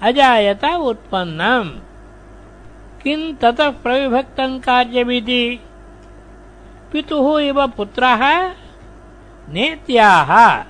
अजायत 0.02 0.66
उत्पन्नम् 0.66 1.86
किम् 3.03 3.36
ततः 3.36 3.70
प्रविभक्तम् 3.70 4.59
कार्यमिति 4.59 5.59
पितुः 6.92 7.40
इव 7.40 7.67
पुत्रः, 7.67 8.50
नेत्याः। 9.50 10.64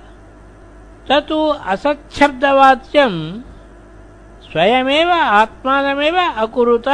ततु 1.08 1.54
असच्छब्दवाच्यम् 1.66 3.40
स्वयमेव 4.42 5.10
आत्मानमेव 5.10 6.16
अकुरुत 6.16 6.88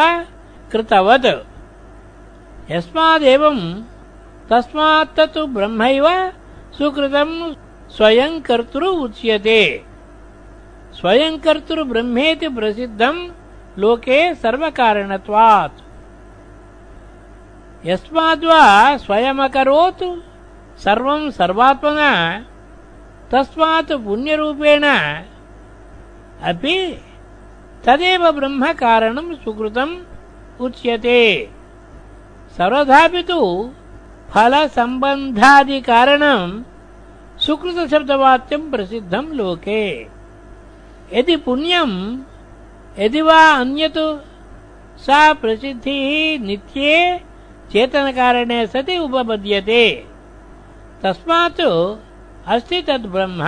कृतवत्। 0.72 1.46
यस्मादेवम् 2.70 3.82
तस्मात् 4.50 5.16
तत् 5.16 5.38
ब्रह्मैव 5.38 6.32
सुकृतम् 6.78 7.54
स्वयम् 7.90 8.42
कर्तृ 8.42 8.84
उच्यते। 8.84 9.84
स्वयम् 10.94 11.38
कर्तृब्रह्मेति 11.38 12.48
प्रसिद्धम् 12.48 13.28
लोके 13.78 14.34
सर्वकारणत्वात्। 14.34 15.82
यस्माद्वा 17.86 18.96
स्वयमकरोत् 18.96 20.20
सर्वम् 20.80 21.30
सर्वात्मना 21.30 22.44
तस्मात् 23.30 23.92
पुण्यरूपेण 23.92 24.84
अपि 26.42 27.02
तदेव 27.84 28.30
ब्रह्मकारणम् 28.30 29.34
सुकृतम् 29.34 30.02
उच्यते। 30.60 31.50
सर्वथापि 32.56 33.22
तु 33.22 33.70
फलसम्बन्धादिकारणम् 34.30 36.62
सुकृतशब्दवाच्यम् 37.40 38.70
प्रसिद्धम् 38.70 39.34
लोके। 39.34 40.06
यदि 41.12 41.36
पुण्यम् 41.36 42.18
यदि 42.98 43.20
वा 43.20 43.50
अन्यत् 43.50 43.98
सा 45.00 45.32
प्रसिद्धिः 45.32 46.38
नित्ये 46.46 47.18
चेतनकारणे 47.72 48.66
सति 48.66 48.98
उपपद्यते। 48.98 50.06
तस्मात् 51.02 51.60
अस्ति 52.46 52.82
तद्ब्रह्म, 52.82 53.42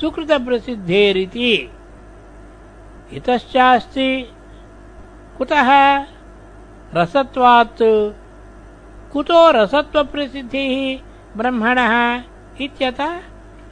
सुकृतप्रसिद्धेरिति। 0.00 1.70
इतश्चास्ति 3.12 4.32
कुतः 5.38 5.98
रसत्वात्, 6.94 7.82
कुतो 9.12 9.50
रसत्वप्रसिद्धिः 9.50 10.98
ब्रह्मणः 11.36 12.22
इत्यत 12.60 13.00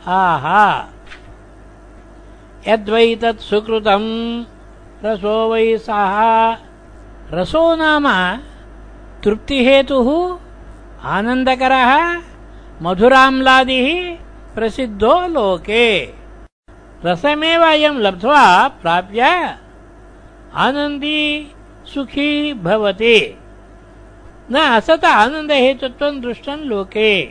आहा। 0.06 0.92
यद्वै 2.68 3.16
तत् 3.16 3.40
सुकृतम् 3.40 4.44
रसो 5.04 5.50
वै 5.50 5.78
सः 5.78 6.56
रसो 7.32 7.74
नाम 7.74 8.38
तृप्तिहेतुः 9.24 10.38
आनन्दकरः 11.08 12.22
मधुराम्लादिः 12.82 14.16
प्रसिद्धो 14.54 15.28
लोके। 15.28 16.08
रसमेव 17.04 17.64
अयम् 17.64 17.98
लब्ध्वा 17.98 18.68
प्राप्य 18.68 19.56
आनन्दी 20.54 21.52
सुखी 21.94 22.54
भवति। 22.54 23.38
न 24.50 24.56
असत 24.56 25.04
आनन्दहेतुत्वम् 25.04 26.20
दृष्टम् 26.20 26.60
लोके। 26.60 27.28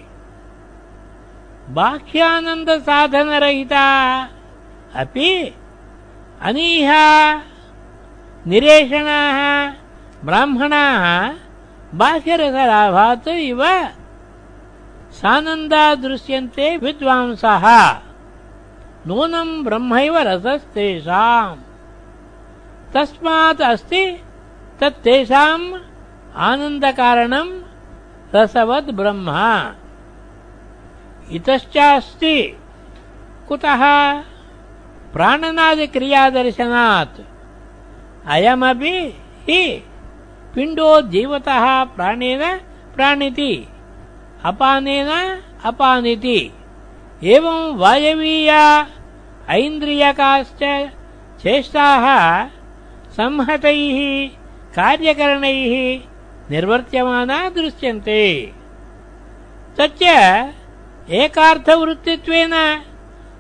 बाह्यानन्दसाधनरहिता 1.70 4.28
अपि 4.96 5.54
अनीहा 6.42 7.42
निरेषणाः 8.48 9.40
ब्राह्मणाः 10.26 11.06
बाह्यरसलाभात् 11.94 13.28
इव 13.28 13.62
सानन्दा 15.20 15.96
दृश्यन्ते 15.96 16.78
विद्वांसः। 16.78 17.66
नूनम् 19.08 19.64
ब्रह्मैव 19.64 20.18
रसस्तेषाम् 20.18 21.60
तस्मात् 22.94 23.62
अस्ति 23.62 24.24
तत्तेषाम् 24.80 25.74
आनन्दकारणम् 26.36 27.62
रसवद् 28.36 28.92
ब्रह्म। 28.92 29.30
इतश्चास्ति 31.32 32.58
कुतः? 33.48 33.84
प्राणनादिक्रियादर्शनात् 35.14 37.18
अयमपि 38.28 38.98
हि 39.50 39.84
पिण्डो 40.56 41.02
जीवतः 41.02 41.84
प्राणेन 41.84 42.42
प्राणिति, 42.96 43.68
अपानेन 44.44 45.42
अपानिति। 45.66 46.52
एवम् 47.24 47.78
वायवीया 47.78 48.88
ऐन्द्रियकाश्च 49.50 50.90
चेष्टाः 51.44 52.06
संहतैः, 53.12 54.28
कार्यकरणैः 54.76 55.74
निर्वर्त्यमाना 56.52 57.50
दृश्यन्ते। 57.50 58.52
तच्च 59.78 60.02
एकार्थवृत्तित्वेन 61.10 62.54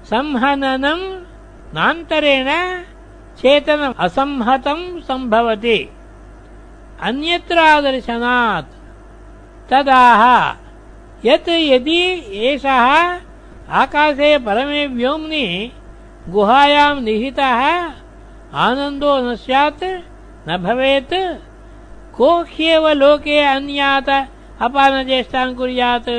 संहननम् 0.05 1.05
नान्तरेण 1.75 2.47
चेतनम् 3.41 3.93
असंहतम् 3.99 5.01
सम्भवति 5.01 5.77
अन्यत्र 7.01 7.57
आदर्शनात् 7.57 8.71
तदाह 9.69 10.21
यत् 11.25 11.49
यदि 11.49 11.99
एषः 12.47 12.87
आकाशे 13.81 14.37
परमे 14.37 14.87
व्योम्नि 14.87 15.71
गुहायाम् 16.29 17.03
निहितः 17.03 17.61
आनन्दो 18.53 19.13
न 19.17 19.35
स्यात् 19.35 19.83
न 20.47 20.57
भवेत् 20.57 21.15
को 22.17 22.29
ह्येव 22.41 22.87
लोके 22.89 23.39
अन्यात् 23.39 24.09
अपानचेष्टाम् 24.61 25.55
कुर्यात् 25.55 26.09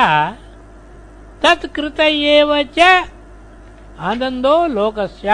तत्कृत 1.43 1.99
एव 1.99 2.49
च 2.77 2.79
आनन्दो 4.09 4.55
लोकस्य। 4.75 5.29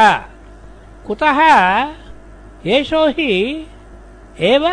कुतः 1.07 1.39
एषो 2.77 3.03
हि 3.17 3.31
एव 4.51 4.65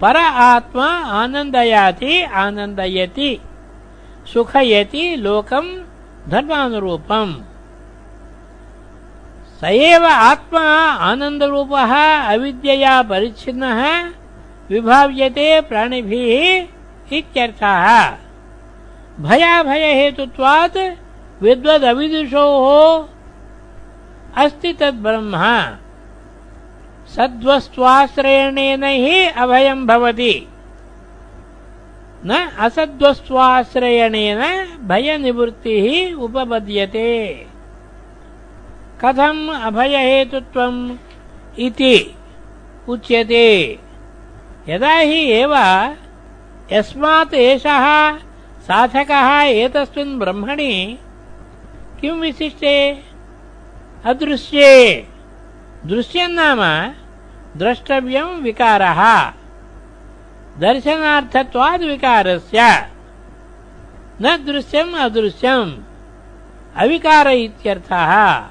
पर 0.00 0.16
आत्मा 0.52 0.88
आनन्दयाति 1.22 2.12
आनन्दयति 2.44 3.30
सुखयति 4.32 5.04
लोकम् 5.26 5.70
धर्मानुरूपम् 6.30 7.32
स 9.60 9.64
एव 9.64 10.06
आत्मा 10.06 10.60
आनन्दरूपः 10.92 11.92
अविद्यया 12.34 13.02
परिच्छिन्नः, 13.02 14.10
विभाव्यते 14.70 15.60
प्राणिभिः 15.60 16.66
इत्यर्थः। 17.16 18.10
भयाभयहेतुत्वात् 19.20 20.78
विद्वदविदुषोः 21.42 23.06
अस्ति 24.44 24.72
तद्ब्रह्म। 24.72 25.34
सद्वस्त्वाश्रयणेन 27.16 28.84
हि 28.84 29.26
अभयम् 29.26 29.86
भवति। 29.86 30.48
न 32.26 32.48
असद्वस्त्वाश्रयणेन 32.58 34.40
भयनिवृत्तिः 34.88 36.14
उपपद्यते। 36.16 37.46
कथम् 39.04 39.62
अभयहेतुत्वम् 39.62 40.96
इति 41.58 42.14
उच्यते। 42.88 43.78
यदा 44.68 44.98
हि 44.98 45.14
एव 45.14 45.54
यस्मात् 46.72 47.34
एषः 47.34 48.18
साधकः 48.62 49.40
एतस्मिन् 49.40 50.18
ब्रह्मणि 50.18 50.98
किम् 52.00 52.20
विशिष्टे? 52.20 53.02
अदृश्ये। 54.04 55.06
दृश्यम् 55.86 56.32
नाम 56.32 56.92
द्रष्टव्यम् 57.56 58.42
विकारः। 58.42 59.32
दर्शनार्थत्वाद्विकारस्य 60.58 62.88
न 64.22 64.46
दृश्यम् 64.46 64.94
अदृश्यम्। 64.94 65.72
अविकार 66.76 67.28
इत्यर्थः। 67.28 68.48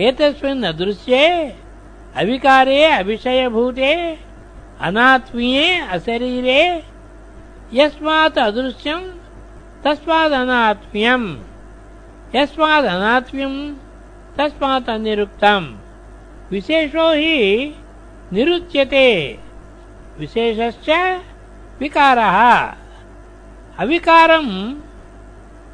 एतस्मिन् 0.00 0.64
अदृश्ये 0.64 1.56
अविकारे, 2.16 2.84
अविषयभूते, 2.84 4.18
अनात्मीये, 4.80 5.78
अशरीरे, 5.78 6.84
यस्मात् 7.72 8.38
अदृश्यम् 8.38 9.04
तस्मादनात्म्यम् 9.84 11.36
यस्मादनात्म्यम् 12.36 13.74
तस्मात् 14.38 14.88
अनिरुक्तम्। 14.88 15.76
विशेषो 16.50 17.12
हि 17.12 17.74
निरुच्यते। 18.32 19.38
विशेषश्च 20.18 21.20
विकारः। 21.80 22.72
अविकारम् 23.78 24.80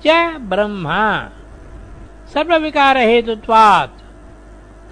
च 0.06 0.36
ब्रह्म। 0.40 0.88
सर्वविकारहेतुत्वात्। 2.32 4.03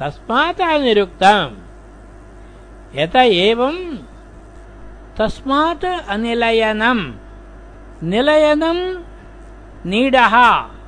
तस्मात् 0.03 0.61
अनिरुक्तम्। 0.61 1.51
यत 2.99 3.17
एवम् 3.17 3.99
तस्मात् 5.19 5.85
अनिलयनम् 5.85 7.13
निलयनम् 8.03 8.83
नीडः 9.87 10.35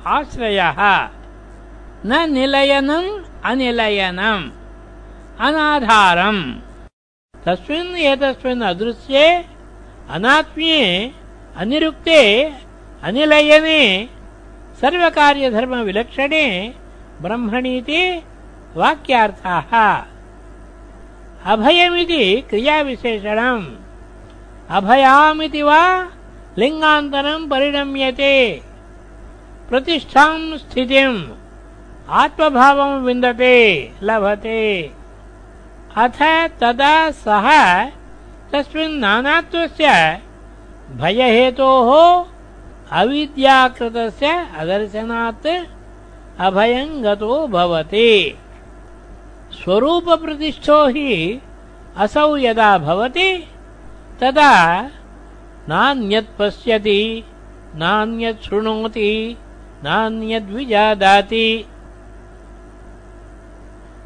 आश्रयः। 0.07 0.79
न 2.05 2.25
निलयनम् 2.29 3.09
अनिलयनम्। 3.43 4.51
अनाधारम्। 5.39 6.43
तस्मिन् 7.45 7.97
एतस्मिन् 7.97 8.63
अदृश्ये 8.63 9.45
अनात्म्ये 10.09 11.11
अनिरुक्ते 11.57 12.21
अनिलयने 13.03 14.09
सर्वकार्यधर्मविलक्षणे 14.81 16.73
ब्रह्मणीति 17.21 18.23
वाक्यार्थाः। 18.75 19.71
अभयमिति 21.45 22.43
क्रियाविशेषणम्। 22.49 23.65
अभयामिति 24.69 25.61
वा 25.61 26.07
लिङ्गान्तरम् 26.57 27.49
परिणम्यते 27.49 28.61
प्रतिष्ठाम् 29.69 30.57
स्थितिम्। 30.57 31.31
आत्मभावम् 32.09 33.05
विन्दते, 33.05 33.91
लभते। 34.03 34.91
अथ 35.97 36.19
तदा 36.59 37.11
सः 37.11 37.47
तस्मिन् 38.51 38.99
नानात्वस्य 38.99 40.19
भयहेतोः 40.95 41.89
अविद्याकृतस्य 42.91 44.47
अदर्शनात् 44.57 45.47
अभयम् 46.39 47.03
गतो 47.03 47.47
भवति। 47.47 48.37
स्वरूपप्रतिष्ठो 49.61 50.87
हि 50.87 51.41
असौ 51.97 52.35
यदा 52.37 52.77
भवति 52.77 53.29
तदा 54.21 54.51
नान्यत् 55.69 56.37
पश्यति 56.39 57.23
नान्यत् 57.75 58.43
शृणोति 58.43 59.37
नान्यद्विजादाति 59.83 61.47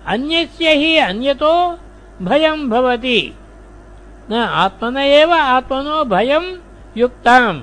अन्यस्य 0.08 0.74
हि 0.82 0.98
अन्यतो 0.98 1.54
भयम् 2.22 2.70
भवति। 2.70 3.20
न 4.32 4.34
आत्मन 4.34 4.98
एव 4.98 5.34
आत्मनो 5.34 6.04
भयम् 6.04 6.50
युक्तम्। 6.98 7.62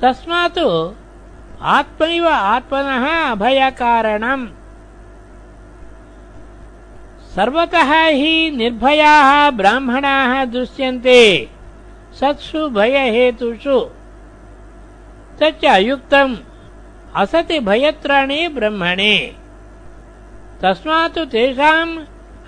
तस्मात् 0.00 0.58
आत्मैव 1.76 2.26
आत्मनः 2.28 3.06
अभयकारणम् 3.30 4.46
सर्वतः 7.36 8.06
हि 8.06 8.50
निर्भयाः 8.50 9.50
ब्राह्मणाः 9.50 10.44
दृश्यन्ते। 10.44 11.48
सत्सु 12.20 12.68
भयहेतुषु। 12.68 13.80
तच्च 15.40 15.64
अयुक्तम्, 15.64 16.36
असति 17.16 17.60
भयत्राणि 17.60 18.48
ब्रह्मणे। 18.48 19.36
तस्मात् 20.62 21.18
तेषाम् 21.18 21.98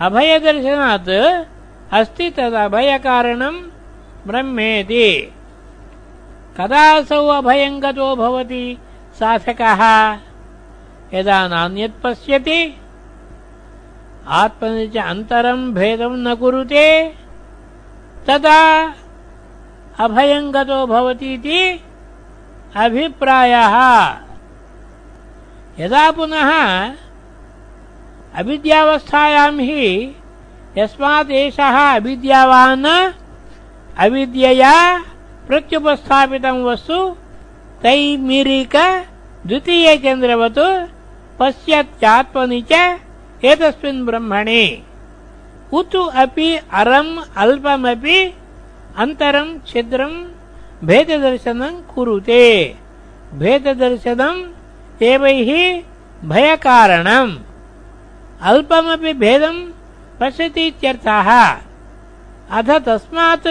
अभयदर्शनात् 0.00 1.44
अस्ति 1.94 2.30
तदभयकारणम् 2.30 3.60
ब्रह्मेति। 4.26 5.32
कदासौ 6.60 7.26
अभयम् 7.26 7.80
गतो 7.80 8.16
भवति 8.16 8.78
साधकः 9.20 10.12
यदा 11.14 11.48
नान्यत् 11.48 12.02
पश्यति 12.02 12.80
आत्मनि 14.28 14.88
च 14.88 14.96
अन्तरम् 14.96 15.74
भेदम् 15.74 16.16
न 16.16 16.34
कुरुते, 16.34 17.08
तदा 18.26 18.94
अभयम् 19.98 20.52
गतो 20.52 20.86
भवतीति 20.86 21.80
अभिप्रायः। 22.76 23.76
यदा 25.78 26.10
पुनः 26.10 26.50
अविद्यावस्थायाम् 28.34 29.60
हि 29.60 30.16
यस्मात् 30.78 31.30
एषः 31.30 31.94
अविद्यावान् 31.96 33.12
अविद्यया 33.98 35.04
प्रत्युपस्थापितम् 35.46 36.64
वस्तु, 36.64 37.16
तैमिरिक 37.82 38.76
द्वितीयचन्द्रवत् 39.46 40.58
पश्यत्यात्मनि 41.38 42.64
च 42.72 43.00
एतस्मिन् 43.44 44.06
ब्रह्मणे 44.06 44.82
उतु 45.72 46.02
अपि 46.02 46.56
अरम् 46.72 47.18
अल्पमपि 47.36 48.34
अन्तरम् 48.98 49.58
छिद्रम् 49.66 50.24
भेददर्शनं 50.86 51.74
कुरुते। 51.94 52.44
भेददर्शनम् 53.34 54.42
एवैः 55.02 55.50
भयकारणम्। 56.28 57.38
अल्पमपि 58.42 59.12
भेदं 59.12 59.56
पश्यतीत्यर्थः। 60.20 61.28
अथ 62.50 62.68
तस्मात् 62.86 63.48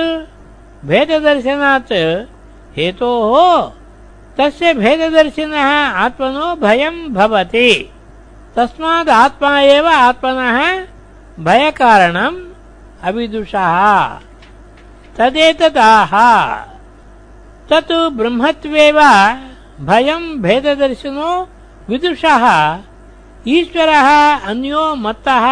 भेददर्शनात् 0.86 1.94
हेतोः 2.78 3.72
तस्य 4.38 4.74
भेददर्शिनः 4.74 5.70
आत्मनो 6.04 6.56
भयं 6.56 7.14
भवति। 7.14 7.93
तस्मात् 8.56 9.10
आत्मा 9.10 9.60
एव 9.60 9.88
आत्मनः 9.88 10.58
भयकारणम् 11.44 12.36
अविदुषः। 13.04 13.78
तदेतदाह। 15.18 16.12
तत् 17.70 17.92
ब्रह्मत्वेव 18.18 19.00
भयं 19.82 20.42
भेददर्शिनो 20.42 21.50
विदुषः। 21.90 22.46
ईश्वरः 23.48 24.10
अन्यो 24.50 24.96
मत्तः। 24.96 25.46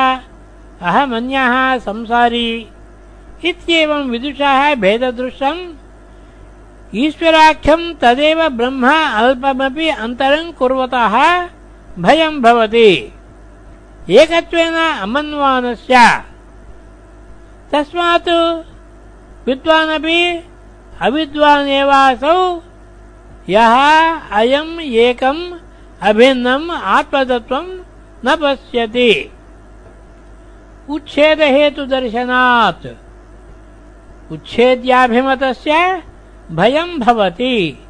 अहमन्यः 0.81 1.77
संसारी। 1.77 2.67
इत्येवं 3.45 4.09
विदुषः 4.09 4.75
भेददृशम् 4.75 5.61
ईश्वराख्यं 6.95 7.81
तदेव 7.95 8.49
ब्रह्म 8.49 8.85
अल्पमपि 8.93 9.89
अन्तरं 9.89 10.51
कुर्वतः। 10.51 11.15
भयं 11.99 12.41
भवति। 12.41 13.13
एकत्वेन 14.09 14.73
अमन्वानस्य। 14.73 16.23
तस्मात् 17.71 18.29
विद्वानपि 19.47 20.49
अविद्वानेवासौ, 21.01 22.61
यः 23.49 23.75
अयम् 24.31 24.79
एकम् 24.79 25.53
अभिन्नम् 26.01 26.71
आत्मतत्त्वं 26.71 27.67
न 28.25 28.35
पश्यति। 28.41 29.31
उच्छेदहेतुदर्शनात्। 30.89 32.87
उच्छेद्याभिमतस्य 34.31 36.03
भयं 36.51 36.99
भवति। 36.99 37.85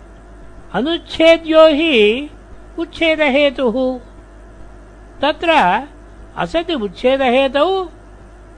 अनुच्छेद्यो 0.73 1.67
हि 1.67 2.29
उच्छेदहेतुः 2.79 3.99
तत्र 5.21 5.81
असति 6.37 6.73
उच्छेदहेतौ 6.73 7.89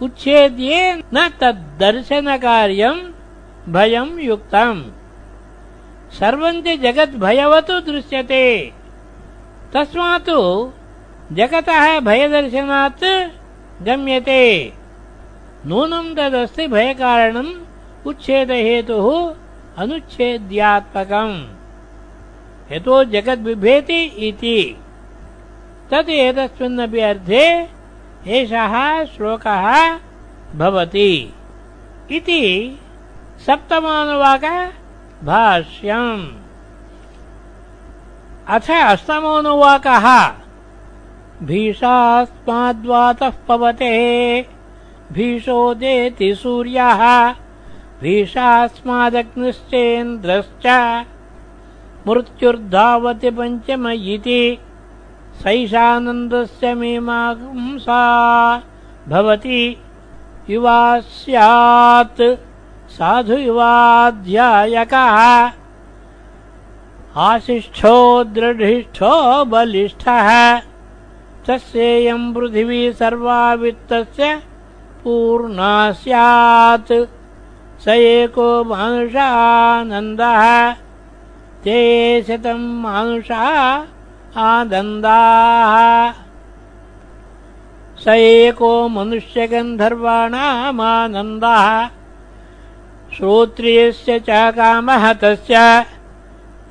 उच्छेद्ये 0.01 1.03
न 1.13 1.29
तद्दर्शनकार्यं 1.41 3.13
भयं 3.73 4.19
युक्तम्। 4.19 4.83
सर्वं 6.19 6.61
च 6.61 6.67
जगद्भयवत् 6.67 7.71
दृश्यते। 7.71 8.73
तस्मात् 9.73 10.29
जगतः 11.33 11.99
भयदर्शनात् 11.99 13.03
गम्यते। 13.83 14.73
नूनं 15.65 16.15
तदस्ति 16.15 16.67
भयकारणम् 16.67 17.53
उच्छेदहेतुः 18.07 19.35
अनुच्छेद्यात्मकम्। 19.77 21.62
यतो 22.73 23.03
जगद्बिभेति 23.03 24.03
इति। 24.03 24.77
तत् 25.91 26.09
एतस्मिन्नपि 26.09 26.99
अर्थे 26.99 27.67
एषः 28.27 29.05
श्लोकः 29.05 29.99
भवति। 30.55 31.33
इति 32.11 32.77
सप्तमानुवाक 33.47 34.73
भाष्यम्। 35.23 36.27
अथ 38.47 38.71
अष्टमोनुवाकः। 38.71 40.33
भीषास्माद्वातः 41.43 43.29
पवते। 43.29 44.45
भीषोदेति 45.11 46.35
सूर्यः। 46.35 47.33
भीषास्मादग्निश्चेन्द्रश्च। 48.01 50.67
मृत्युर्धावति 52.07 53.31
पञ्चम 53.31 53.89
इति 53.89 54.57
सैषानन्दस्य 55.43 56.73
मीमांसा 56.73 58.01
भवति। 59.09 59.77
युवा 60.49 60.99
स्यात्। 60.99 62.21
साधु 62.89 63.33
युवाध्यायकः। 63.33 65.51
आशिष्ठो 67.15 68.23
दृढिष्ठो 68.23 69.45
बलिष्ठः। 69.45 70.61
तस्येयम् 71.47 72.35
पृथिवी 72.35 72.93
सर्वा 72.93 73.53
वित्तस्य 73.53 74.41
पूर्णा 75.03 75.91
स्यात्। 75.91 76.93
स 77.83 77.87
एको 77.87 78.63
मानुषानन्दः। 78.63 80.75
ते 81.63 81.79
शतम् 82.27 82.67
मानुषा 82.83 83.43
आनन्दाः। 84.47 85.73
स 88.03 88.05
एको 88.19 88.69
मनुष्यगन्धर्वाणामानन्दः 88.89 91.67
श्रोत्रियस्य 93.15 94.13
च 94.27 94.29
कामः 94.57 95.03
तस्य 95.21 95.57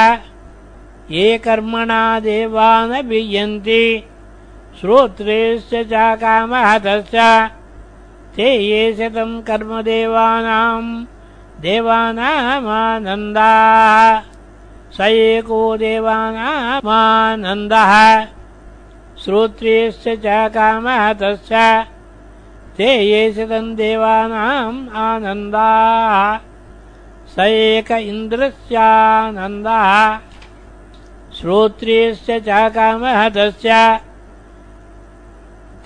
ये 1.12 1.38
कर्मणा 1.38 2.19
देवानभियन्ति। 2.19 3.84
श्रोत्रेस्य 4.79 5.84
च 5.84 5.89
कामः 5.93 6.77
तस्य 6.77 7.51
ते 8.36 8.50
ये 8.55 8.93
शतम् 8.93 9.41
कर्मदेवानाम् 9.41 10.89
देवानामानन्दाः। 11.62 14.22
स 14.98 15.02
एको 15.02 15.78
देवानामानन्दः। 15.78 18.26
श्रोत्रियस्य 19.24 20.16
च 20.16 20.22
कामः 20.26 21.14
तस्य 21.14 21.86
ते 22.78 22.86
ये 22.86 23.34
शतम् 23.34 23.76
देवानाम् 23.76 24.90
आनन्दाः। 24.90 26.40
स 27.36 27.40
एक 27.40 27.92
इन्द्रस्यानन्दः। 27.92 30.20
श्रोत्रियस्य 31.42 32.40
च 32.40 32.46
कामः 32.50 33.30
तस्य 33.30 34.00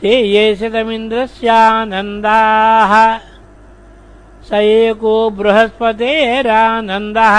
ते 0.01 0.21
ये 0.21 0.55
शतमिन्द्रस्यानन्दाः 0.55 3.30
स 4.49 4.53
एको 4.53 5.29
बृहस्पतेरानन्दः। 5.29 7.37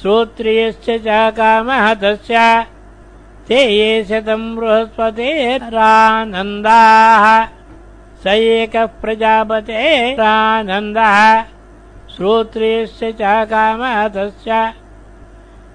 श्रोत्रियस्य 0.00 0.98
च 0.98 1.32
कामः 1.36 1.94
तस्य 1.94 2.66
ते 3.48 3.68
ये 3.68 4.04
शतम् 4.04 4.56
बृहस्पतेरानन्दाः। 4.56 7.46
स 8.22 8.26
एकः 8.26 8.86
प्रजापतेरानन्दः। 9.02 11.16
श्रोत्रियस्य 12.16 13.12
च 13.12 13.20
कामः 13.52 14.08
तस्य 14.08 14.72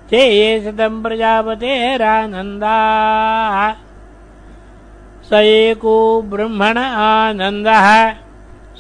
ते 0.10 0.22
ये 0.38 0.62
शतम् 0.66 1.02
प्रजापतेरानन्दाः। 1.04 3.58
स 5.30 5.32
एको 5.34 6.22
ब्रह्मण 6.22 6.78
आनन्दः 6.78 8.25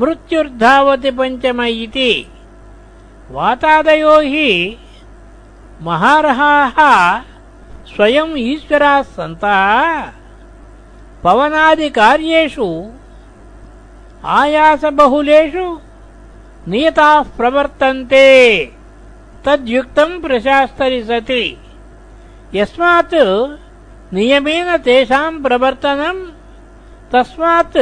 मृत्युर्धावति 0.00 1.10
पञ्चम 1.10 1.62
इति। 1.62 2.26
वातादयो 3.30 4.20
हि 4.20 4.78
महारहाः 5.82 6.76
स्वयम् 7.86 8.38
ईश्वराः 8.38 9.02
सन्तः। 9.02 10.12
पवनादिकार्येषु 11.24 12.90
आयासबहुलेषु 14.24 15.80
नियताः 16.68 17.22
प्रवर्तन्ते। 17.22 18.64
तद्युक्तम् 19.44 20.22
प्रशास्तरि 20.22 21.04
सति। 21.04 21.58
यस्मात् 22.54 23.14
नियमेन 24.14 24.76
तेषाम् 24.76 25.42
प्रवर्तनम् 25.42 26.41
तस्मात् 27.12 27.76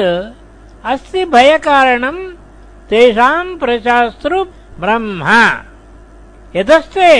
अस्ति 0.84 1.24
भयकारणम् 1.24 2.22
तेषाम् 2.90 3.58
प्रशास्तृ 3.58 4.44
ब्रह्म। 4.80 5.22
यतस्ते 6.56 7.12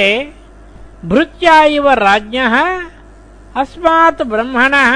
भृत्या 1.04 1.62
इव 1.64 1.88
राज्ञः 1.88 2.54
अस्मात् 3.56 4.22
ब्रह्मणः 4.22 4.94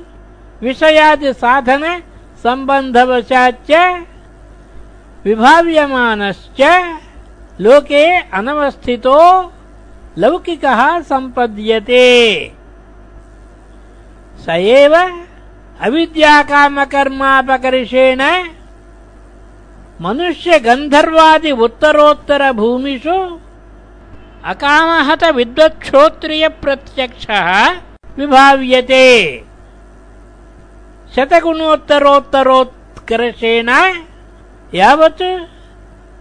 विषयादिसाधन 0.63 1.83
सम्बन्धवशाच्च 2.43 3.71
विभाव्यमानश्च 5.27 6.59
लोके 7.61 8.03
अनवस्थितो 8.37 9.19
लौकिकः 10.23 10.81
सम्पद्यते। 11.09 12.07
स 14.43 14.45
एव 14.79 14.93
अविद्याकामकर्मापकर्षेण 15.87 18.21
मनुष्यगन्धर्वादि 20.01 21.51
उत्तरोत्तरभूमिषु 21.65 23.17
अकामहतविद्वत्क्षोत्रियप्रत्यक्षः 24.51 27.47
विभाव्यते। 28.17 29.07
शतगुणोत्तरोत्तरोत्कर्षेण 31.15 33.69
यावत् 34.73 35.21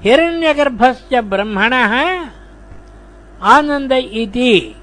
हिरण्यगर्भस्य 0.03 1.21
ब्रह्मणः 1.21 1.93
आनन्द 3.43 3.93
इति। 3.93 4.77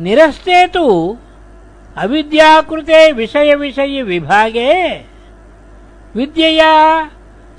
निरस्ते 0.00 0.66
तु 0.66 1.16
अविद्याकृते 1.96 3.12
विषयविषयविभागे 3.12 5.04
विद्यया 6.16 7.04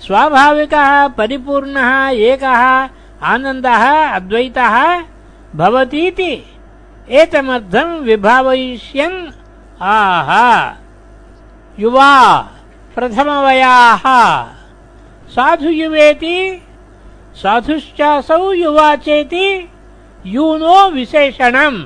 स्वाभाविकः 0.05 1.07
परिपूर्णः 1.07 2.09
एकः 2.09 2.89
आनन्दः 3.23 4.09
अद्वैतः 4.09 5.01
भवतीति। 5.55 6.43
एतमर्थम् 7.09 7.99
विभावयिष्यन्। 7.99 9.31
आह। 9.81 10.29
युवा 11.79 12.52
प्रथमवयाः। 12.95 14.03
साधुयुवेति 15.29 16.61
साधुश्चासौ 17.35 18.51
युवा 18.51 18.95
चेति 18.95 19.71
यूनो 20.25 20.89
विशेषणम्। 20.89 21.83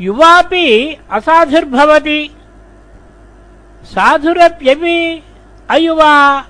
युवापि 0.00 0.96
असाधुर्भवति। 1.12 2.30
साधुरप्यपि 3.84 5.22
अयुवा। 5.70 6.44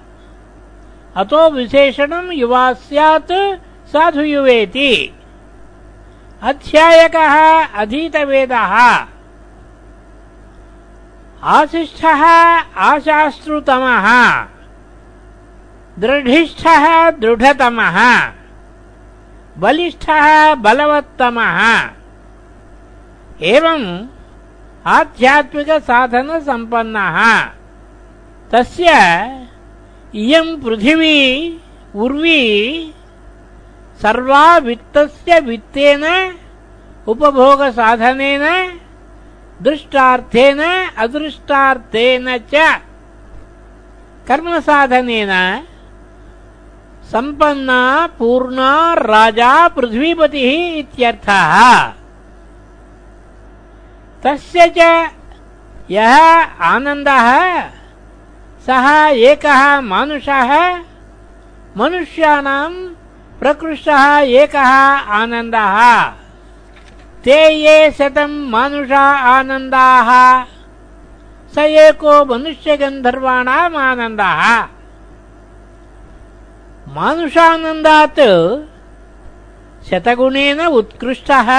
अतो 1.17 1.51
विशेषणम् 1.51 2.33
युवा 2.33 2.73
स्यात् 2.73 3.33
साधुयुवेति। 3.93 5.15
अध्यायकः 6.43 7.67
अधीतवेदः 7.67 8.75
आशिष्ठः 11.45 12.23
आशाश्रुतमः। 12.77 14.07
दृढिष्ठः 15.99 17.11
दृढतमः। 17.11 18.29
बलिष्ठः 19.59 20.55
बलवत्तमः। 20.55 21.91
एवम् 23.43 24.07
आध्यात्मिकसाधनसम्पन्नः। 24.87 27.49
तस्य 28.53 28.91
इयम् 30.15 30.63
पृथिवी, 30.63 31.61
उर्वी 31.95 32.95
सर्वा 34.03 34.59
वित्तस्य 34.59 35.41
वित्तेन, 35.41 36.35
उपभोगसाधनेन 37.09 38.81
दृष्टार्थेन, 39.63 40.61
अदृष्टार्थेन 40.99 42.39
च। 42.39 42.81
कर्मसाधनेन, 44.29 45.63
सम्पन्ना, 47.13 48.09
पूर्णा, 48.19 48.95
राजा, 48.95 49.69
पृथ्वीपतिः 49.69 50.79
इत्यर्थः। 50.79 51.55
तस्य 54.25 54.73
च 54.79 55.11
यः 55.91 56.17
आनन्दः, 56.61 57.29
सः 58.67 59.07
एकः 59.07 59.81
मानुषः 59.81 60.79
मनुष्याणाम् 61.77 62.95
प्रकृष्टः 63.41 64.19
एकः 64.19 64.73
आनन्दः। 65.21 65.77
ते 67.25 67.49
ये 67.53 67.91
शतम् 67.91 68.51
मानुषा 68.51 69.05
आनन्दाः। 69.17 70.45
स 71.55 71.59
एको 71.59 72.25
मनुष्यगन्धर्वाणाम् 72.25 73.77
आनन्दः। 73.77 74.63
मानुषानन्दात् 76.95 78.21
शतगुणेन 79.91 80.61
उत्कृष्टः। 80.61 81.51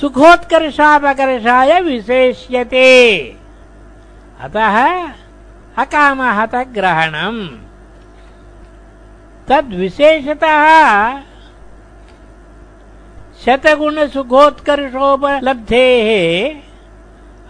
सुखोत्कर्षापकर्षाय 0.00 1.80
विशेष्यते। 1.80 3.36
अतः 4.40 5.08
अकामहतग्रहणम् 5.82 7.73
तद्विशेषतः 9.48 10.64
शतगुणसुखोत्कर्षोपलब्धेः 13.44 16.08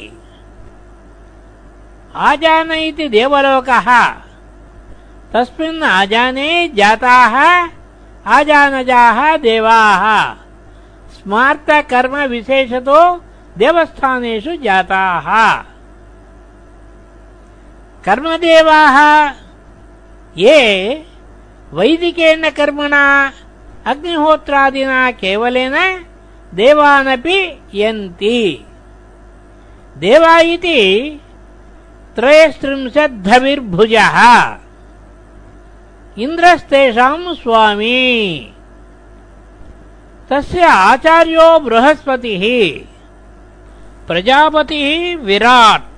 आजान 2.16 2.72
इति 2.72 3.10
देवलोकः। 3.10 3.90
तस्मिन् 5.34 5.84
आजाने 5.84 6.68
जाताः 6.68 7.36
आजानजाः 8.28 9.38
देवाः। 9.38 10.06
स्मार्तकर्मविशेषतो 11.18 13.02
देवस्थानेषु 13.58 14.56
जाताः 14.56 15.71
कर्मदेवाः। 18.06 19.34
ये 20.38 21.06
वैदिकेन 21.74 22.50
कर्मणा, 22.50 23.32
अग्निहोत्रादिना 23.86 25.12
केवलेन 25.12 26.06
देवानपि 26.54 27.62
यन्ति। 27.74 28.66
देवा 29.98 30.40
इति 30.40 31.20
त्रयस्त्रिंशद्धविर्भुजः 32.16 34.58
इन्द्रस्तेषाम् 36.18 37.36
स्वामी। 37.36 38.54
तस्य 40.30 40.62
आचार्यो 40.62 41.60
बृहस्पतिः। 41.60 42.86
प्रजापतिः 44.08 45.18
विराट्। 45.18 45.91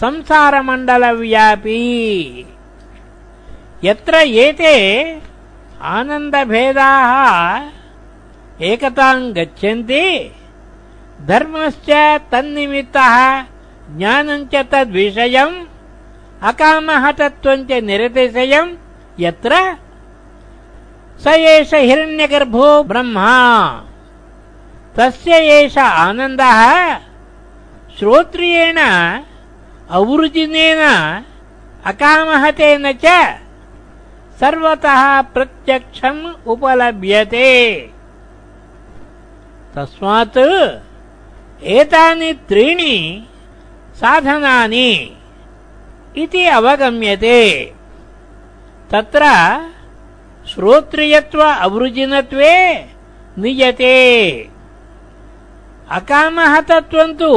संसारमण्डलव्यापी 0.00 1.80
यत्र 3.84 4.14
एते 4.44 4.74
आनन्दभेदाः 5.96 7.12
एकताम् 8.70 9.32
गच्छन्ति 9.36 10.04
धर्मश्च 11.30 11.90
तन्निमित्तः 12.32 13.16
ज्ञानञ्च 13.98 14.54
तद्विषयम् 14.72 15.56
अकामः 16.50 17.10
तत्त्वञ्च 17.20 17.72
निरतिशयम् 17.88 18.76
यत्र 19.26 19.52
स 21.24 21.26
एष 21.28 21.72
हिरण्यगर्भो 21.74 22.68
ब्रह्मा। 22.82 23.32
तस्य 24.96 25.36
एष 25.56 25.76
आनन्दः 25.78 26.60
श्रोत्रियेण 27.98 28.78
अवृजिनेन 29.98 30.82
अकामहतेन 31.90 32.86
च 33.04 33.06
सर्वतः 34.40 35.02
प्रत्यक्षम् 35.34 36.22
उपलभ्यते। 36.52 37.50
तस्मात् 39.74 40.38
एतानि 41.76 42.32
त्रीणि 42.48 42.96
साधनानि 44.00 44.90
इति 46.16 46.44
अवगम्यते। 46.58 47.42
तत्र 48.90 49.24
श्रोत्रियत्व 50.48 51.40
अवृजिनत्वे 51.42 52.54
नियते। 53.38 53.96
अकामः 55.90 56.60
तत्त्वम् 56.60 57.18
तु 57.18 57.32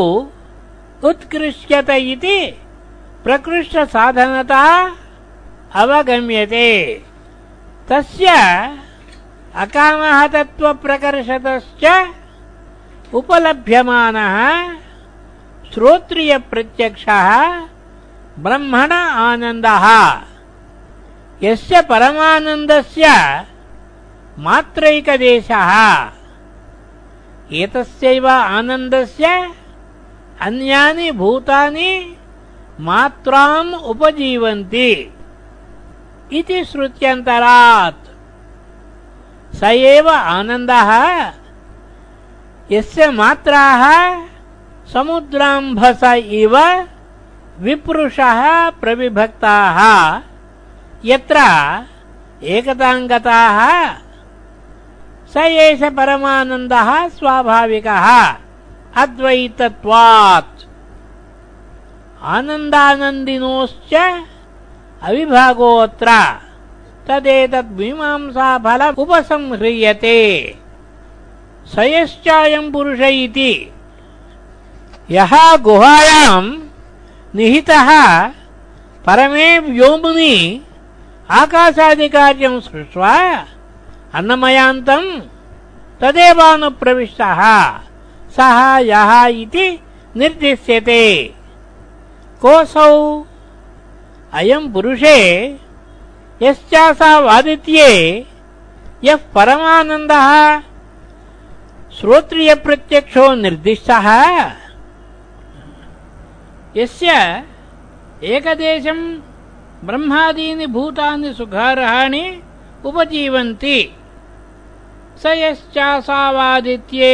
उत्कृष्यत 1.03 1.89
इति 1.89 2.39
प्रकृष्टसाधनता 3.23 4.63
अवगम्यते। 5.75 6.71
तस्य 7.89 8.27
अकामः 9.55 10.27
तत्त्वप्रकर्षतश्च 10.27 11.83
उपलभ्यमानः 13.13 14.37
श्रोत्रियप्रत्यक्षः 15.73 17.29
ब्रह्मण 18.39 18.91
आनन्दः। 19.29 19.85
यस्य 21.43 21.81
परमानन्दस्य 21.81 23.07
मात्रैकदेशः। 24.39 25.71
एतस्यैव 27.51 28.27
आनन्दस्य 28.27 29.25
अन्यानि 30.41 31.11
भूतानि 31.11 32.17
मात्राम् 32.79 33.73
उपजीवन्ति 33.73 34.91
इति 36.31 36.63
श्रुत्यन्तरात्। 36.65 38.05
स 39.55 39.63
एव 39.63 40.09
आनन्दः। 40.09 40.91
यस्य 42.71 43.11
मात्राः 43.11 43.83
समुद्राम्भस 44.93 46.03
इव 46.03 46.57
विप्रुषः 47.59 48.69
प्रविभक्ताः 48.69 49.79
यत्र 51.05 51.37
एकताङ्गताः, 52.43 53.59
स 55.33 55.37
एष 55.37 55.79
परमानन्दः 55.83 57.07
स्वाभाविकः, 57.07 58.35
अद्वैतत्वात्। 58.95 60.63
आनन्दानन्दिनोश्च 62.23 63.93
अविभागोऽत्र 65.03 66.07
तदेतद्मीमांसाफल 67.07 68.93
उपसंह्रियते। 68.97 70.55
स 71.65 71.75
यश्चायम् 71.79 72.73
पुरुष 72.73 72.99
इति। 72.99 73.73
यः 75.11 75.55
गुहायाम् 75.55 76.59
निहितः, 77.35 77.89
परमे 79.05 79.59
व्योमुनि 79.59 80.61
आकाशादिकार्यम् 81.29 82.61
सृष्ट्वा 82.61 83.45
अन्नमयान्तम् 84.13 85.21
तदेवानुप्रविष्टः। 86.01 87.41
सः 88.35 88.77
यः 88.77 89.25
इति 89.25 89.79
निर्दिश्यते। 90.15 91.33
कोऽसौ? 92.41 93.23
अयम् 94.33 94.73
पुरुषे 94.73 95.19
यश्चासावादित्ये 96.41 97.89
यः 99.03 99.15
परमानन्दः 99.15 100.59
श्रोत्रियप्रत्यक्षो 101.99 103.35
निर्दिष्टः। 103.35 104.07
यस्य 106.77 107.43
एकदेशम् 108.23 109.21
ब्रह्मादीनि 109.85 110.65
भूतानि 110.65 111.33
सुखार्हाणि 111.33 112.23
उपजीवन्ति। 112.85 113.79
स 115.23 115.25
यश्चासावादित्ये 115.25 117.13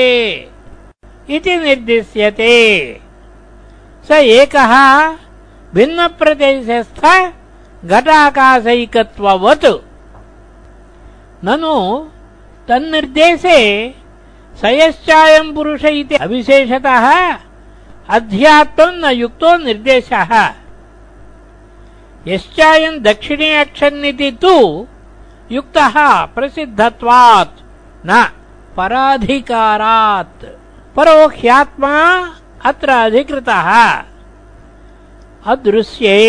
इति 1.30 1.56
निर्दिश्यते। 1.58 2.56
स 4.08 4.12
एकः 4.12 4.74
भिन्नप्रदेशस्थ 5.74 7.04
घटाकाशैकत्ववत्। 7.86 9.66
ननु 11.46 11.76
तन्निर्देशे 12.68 13.60
स 14.62 14.66
यश्चायम् 14.66 15.54
पुरुष 15.56 15.86
इति 15.86 16.16
अविशेषतः 16.16 17.06
अध्यात्मम् 18.10 19.02
न 19.02 19.12
युक्तो 19.12 19.58
निर्देशः। 19.58 20.32
यश्चायम् 22.28 23.00
दक्षिणे 23.00 23.50
अक्षन्निति 23.60 24.32
तु 24.42 24.88
युक्तः 25.52 25.96
प्रसिद्धत्वात् 26.26 27.62
न 28.06 28.30
पराधिकारात्। 28.78 30.46
परो 30.96 31.28
ह्यात्मा 31.28 31.96
अत्र 32.66 32.90
अधिकृतः। 32.90 33.70
अदृश्ये 35.46 36.20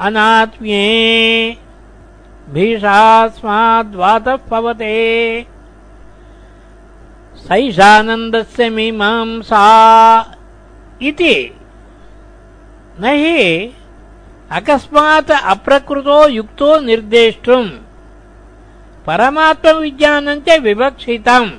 अनात्म्ये 0.00 0.86
भीषास्माद्वातः 2.50 4.36
पवते 4.36 4.96
सैषानन्दस्य 7.36 8.70
मीमांसा 8.70 9.66
इति। 11.02 11.36
न 13.00 13.04
हि 13.04 13.74
अकस्मात् 14.58 15.30
अप्रकृतो 15.52 16.16
युक्तो 16.28 16.68
निर्देष्टुम् 16.80 17.70
परमात्मविज्ञानम् 19.06 20.42
च 20.46 20.58
विवक्षितम् 20.66 21.50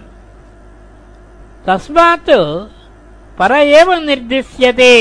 तस्मात् 1.68 2.32
पर 3.40 3.52
एव 3.80 3.92
निर्दिश्यते 4.08 4.96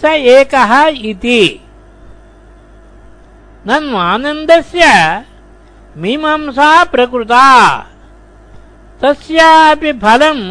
स 0.00 0.14
एकः 0.34 0.72
इति 1.10 1.40
नन्वानन्दस्य 3.66 4.84
मीमांसा 6.02 6.72
प्रकृता 6.94 7.46
तस्यापि 9.02 9.92
फलम् 10.02 10.44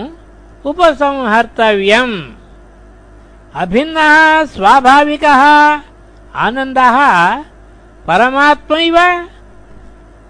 उपसंहर्तव्यम् 0.69 2.17
अभिन्नः 3.63 4.15
स्वाभाविकः 4.55 5.43
आनन्दः 6.45 6.97
परमात्मैव 8.07 8.97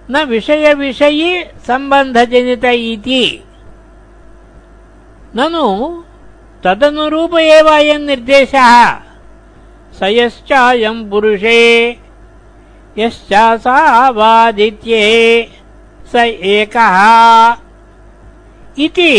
न 0.09 0.23
विषयविषयी 0.29 1.43
सम्बन्धजनित 1.67 2.65
इति। 2.65 3.23
ननु 5.35 5.67
तदनुरूप 6.63 7.33
एव 7.37 7.67
अयम् 7.69 8.05
निर्देशः। 8.05 8.71
स 9.97 9.99
यश्चायम् 10.03 11.09
पुरुषे 11.09 11.61
यश्चासावादित्ये 12.97 15.03
स 16.11 16.13
एकः। 16.55 16.97
इति 18.79 19.13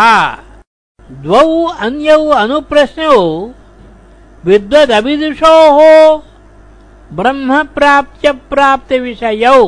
द्वौ 1.24 1.48
अन्यौ 1.86 2.24
अनुप्रश्नौ 2.44 3.18
विद्वदविदुषोः 4.46 5.78
ब्रह्मप्राप्त्यप्राप्तिविषयौ 7.18 9.62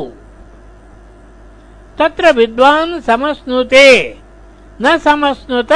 तत्र 1.98 2.24
विद्वान् 2.38 3.02
समश्नुते 3.10 3.88
न 4.82 4.84
समश्नुत 5.04 5.72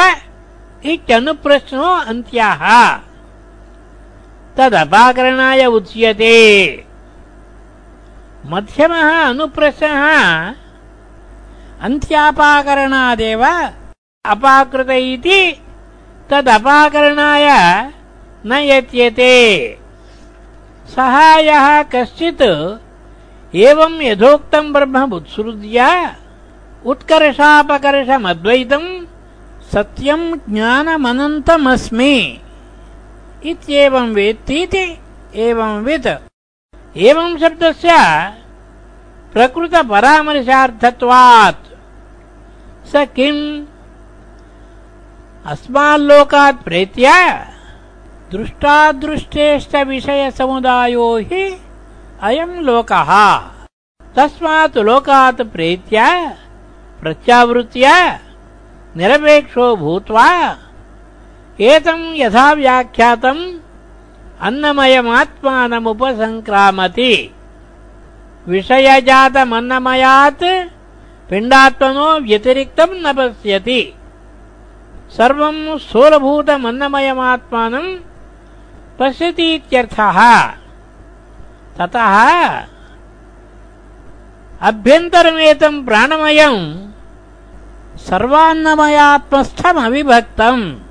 इत्यनुप्रश्नो 0.93 1.89
अन्त्याः 2.11 2.65
तदपाकरणाय 4.61 5.63
उच्यते। 5.77 6.37
मध्यमः 8.53 9.09
अनुप्रश्नः 9.29 10.05
अन्त्यापाकरणादेव 11.87 13.43
अपाकृत 14.33 14.91
इति 14.91 15.41
तदपाकरणाय 16.31 17.49
न 18.47 18.51
यत्यते 18.71 19.37
सः 20.95 21.17
यः 21.49 21.69
कश्चित् 21.93 22.47
एवम् 23.67 24.03
यथोक्तम् 24.03 24.73
ब्रह्ममुत्सृज्य 24.75 25.79
उत्कर्षापकर्षमद्वैतम् 26.91 28.89
सत्यम् 29.73 30.27
ज्ञानमनन्तमस्मि 30.53 32.15
इत्येवम् 33.45 34.15
वेत्तीति 34.15 34.99
एवंवित् 35.35 36.07
एवम् 36.97 37.39
शब्दस्य 37.39 37.97
प्रकृतपरामर्शार्थत्वात्। 39.33 41.65
स 42.89 42.93
किम्? 42.97 43.67
अस्माल्लोकात् 45.47 46.65
प्रेत्य 46.65 47.13
दृष्टादृष्टेष्टविषयसमुदायो 48.33 51.19
हि 51.19 51.61
अयम् 52.23 52.61
लोकः। 52.61 53.41
तस्मात् 54.17 54.79
लोकात् 54.79 55.43
प्रेत्य 55.43 56.33
प्रत्यावृत्य 57.01 58.19
निरपेक्षो 58.97 59.77
भूत्वा 59.77 60.57
एतम् 61.59 62.17
यथा 62.17 62.53
व्याख्यातम् 62.53 63.59
अन्नमयमात्मानमुपसङ्क्रामति 64.41 67.35
विषयजातमन्नमयात् 68.49 70.69
पिण्डात्मनो 71.31 72.19
व्यतिरिक्तम् 72.19 73.03
न 73.03 73.13
पश्यति। 73.13 73.95
सर्वम् 75.17 75.79
स्थूलभूतमन्नमयमात्मानम् 75.79 77.97
पश्यतीत्यर्थः। 79.01 80.19
ततः 81.79 82.15
अभ्यन्तरमेतम् 84.63 85.85
प्राणमयम् 85.85 86.91
सर्वान्नमयात्मस्थमविभक्तम् 88.09 90.90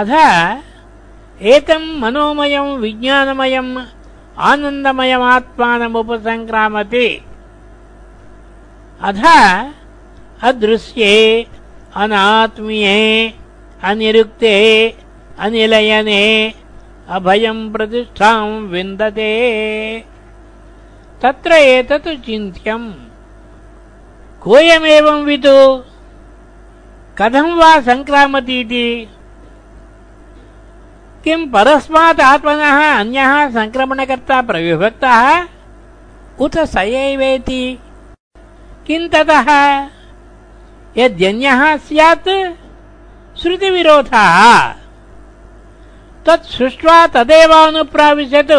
अथ 0.00 0.12
एतम् 1.42 1.98
मनोमयम् 2.00 2.80
विज्ञानमयम् 2.80 3.78
आनन्दमयमात्मानमुपसङ्क्रामति 4.38 7.08
अथ 9.08 9.22
अदृश्ये 10.48 11.14
अनात्मीये 11.96 13.34
अनिरुक्ते 13.84 14.54
अनिलयने 15.38 16.22
अभयम् 17.08 17.72
प्रतिष्ठाम् 17.72 18.68
विन्दते। 18.68 19.32
तत्र 21.22 21.52
एतत् 21.52 22.08
चिन्त्यम्। 22.26 22.92
कोऽयमेवम् 24.42 25.24
विदु? 25.24 25.58
कथम् 27.18 27.58
वा 27.58 27.80
सङ्क्रामतीति 27.80 28.86
किम् 31.24 31.52
परस्मात् 31.52 32.20
आत्मनः 32.20 32.98
अन्यः 32.98 33.50
सङ्क्रमणकर्ता 33.50 34.42
प्रविभक्तः? 34.42 35.46
उत 36.40 36.58
स 36.58 36.76
एवेति 36.76 37.78
किम् 38.86 39.08
ततः? 39.08 39.88
यद्यन्यः 40.96 41.76
स्यात् 41.76 42.28
श्रुतिविरोधः। 43.38 44.74
तत् 46.26 46.44
सृष्ट्वा 46.44 47.06
तदेवानुप्राविशत् 47.06 48.52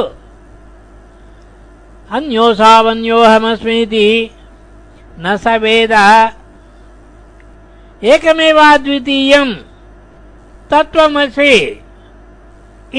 अन्योऽसावन्योऽहमस्मीति 2.11 4.29
न 5.19 5.37
स 5.37 5.47
वेद। 5.47 5.91
एकमेवाद्वितीयम्। 8.03 9.55
तत्त्वमसि 10.71 11.82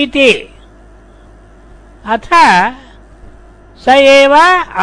इति। 0.03 0.31
अथ 2.15 2.29
स 3.85 3.87
एव 3.89 4.35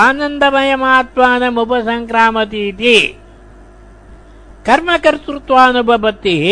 आनन्दमयमात्मानमुपसङ्क्रामतीति 0.05 2.97
कर्मकर्तृत्वानुपपत्तिः 4.65 6.45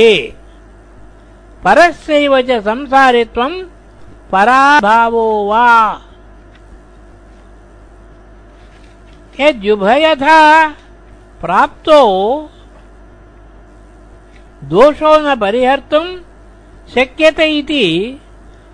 परस्यैव 1.63 2.33
च 2.41 2.43
संसारित्वम् 2.67 3.57
पराभावो 4.31 5.27
वा। 5.49 5.69
यद्युभयथा 9.39 10.39
प्राप्तो 11.41 11.99
दोषो 14.71 15.11
न 15.23 15.25
परिहर्तुम् 15.41 16.09
शक्यते 16.95 17.45
इति 17.57 17.85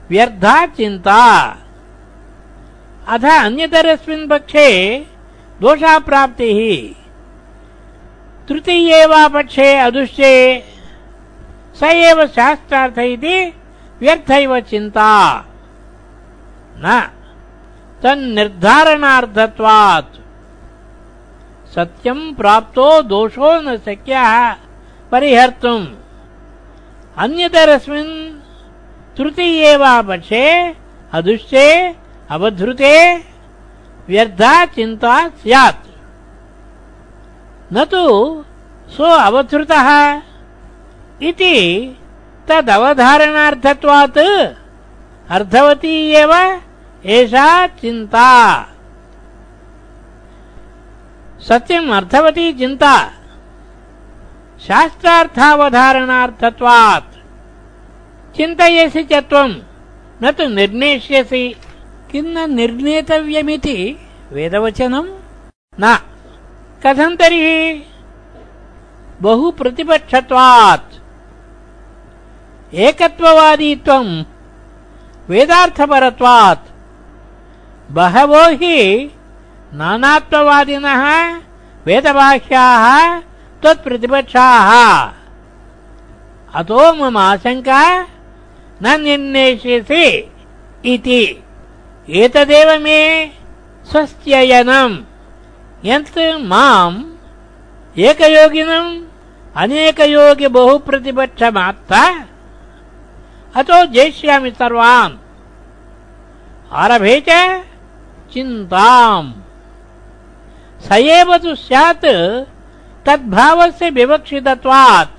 व्यर्था 0.10 0.66
चिन्ता। 0.66 1.58
अथ 3.08 3.20
अन्यतरस्मिन् 3.20 4.30
पक्षे 4.30 5.08
दोषाप्राप्तिः। 5.62 6.96
तृतीये 8.48 9.06
वा 9.06 9.28
पक्षे 9.28 9.78
अदुष्ये 9.78 10.64
स 11.80 11.84
एव 11.84 12.28
शास्त्रार्थ 12.28 13.00
इति 13.00 13.54
व्यर्थैव 14.00 14.60
चिन्ता। 14.60 15.46
न। 16.78 17.10
तन्निर्धारणार्थत्वात्। 18.04 20.16
सत्यम् 21.76 22.36
प्राप्तो 22.36 23.02
दोषो 23.02 23.62
न 23.62 23.78
शक्यः। 23.78 24.56
परिहर्तुम्। 25.12 25.88
अन्यतरस्मिन् 27.18 28.45
तृतीये 29.18 29.78
वा 29.78 30.02
पक्षे 30.02 30.76
अदुष्ये 31.14 31.96
अवधृते 32.30 33.24
व्यर्था 34.08 34.66
चिन्ता, 34.66 35.28
स्यात्। 35.28 35.86
न 37.74 37.86
तु 37.86 38.44
सो 38.90 39.04
अवधृतः 39.04 40.22
इति 41.22 41.56
तदवधारणार्थत्वात् 42.48 44.18
अर्धवती 45.30 46.12
एव 46.12 46.62
एषा 47.06 47.68
चिन्ता। 47.68 48.66
सत्यम् 51.48 51.92
अर्थवती 51.92 52.54
शास्त्रार्थावधारणार्थत्वात्। 54.68 57.15
चिन्तयसि 58.38 59.04
च 59.04 59.14
त्वम् 59.14 59.54
न 60.24 60.32
तु 60.32 60.48
निर्णेष्यसि। 60.48 61.56
किं 62.12 62.24
न 62.24 62.54
निर्णेतव्यमिति 62.54 64.00
वेदवचनम् 64.32 65.10
न। 65.80 66.00
कथम् 66.86 67.18
तर्हि? 67.18 67.84
बहुप्रतिपक्षत्वात्। 69.22 70.92
एकत्ववादीत्वम् 72.76 74.24
वेदार्थपरत्वात्। 75.30 76.66
बहवो 77.92 78.44
हि 78.50 79.10
नानात्ववादिनः 79.74 81.04
वेदवाक्याः 81.86 83.20
त्वत्प्रतिपक्षाः। 83.62 84.70
अतो 86.56 86.94
मम 86.94 87.18
आशङ्का 87.18 88.08
न 88.82 89.02
निर्णेष्यसि 89.02 90.32
इति। 90.86 91.44
एतदेव 92.10 92.80
मे 92.82 93.32
स्वस्त्ययनम्। 93.92 94.98
यत् 95.86 96.18
माम् 96.42 97.04
एकयोगिनम् 98.00 99.06
अनेकयोगि 99.56 100.48
बहुप्रतिपक्षमात्ता 100.48 102.04
अतो 103.56 103.86
जेष्यामि 103.86 104.52
सर्वान्। 104.52 105.18
आरभे 106.72 107.24
च 107.30 107.30
चिन्ताम्। 108.34 109.34
स 110.86 110.92
एव 110.92 111.38
तु 111.38 111.56
स्यात् 111.56 112.06
तद्भावस्य 113.06 113.90
विवक्षितत्वात्। 113.90 115.18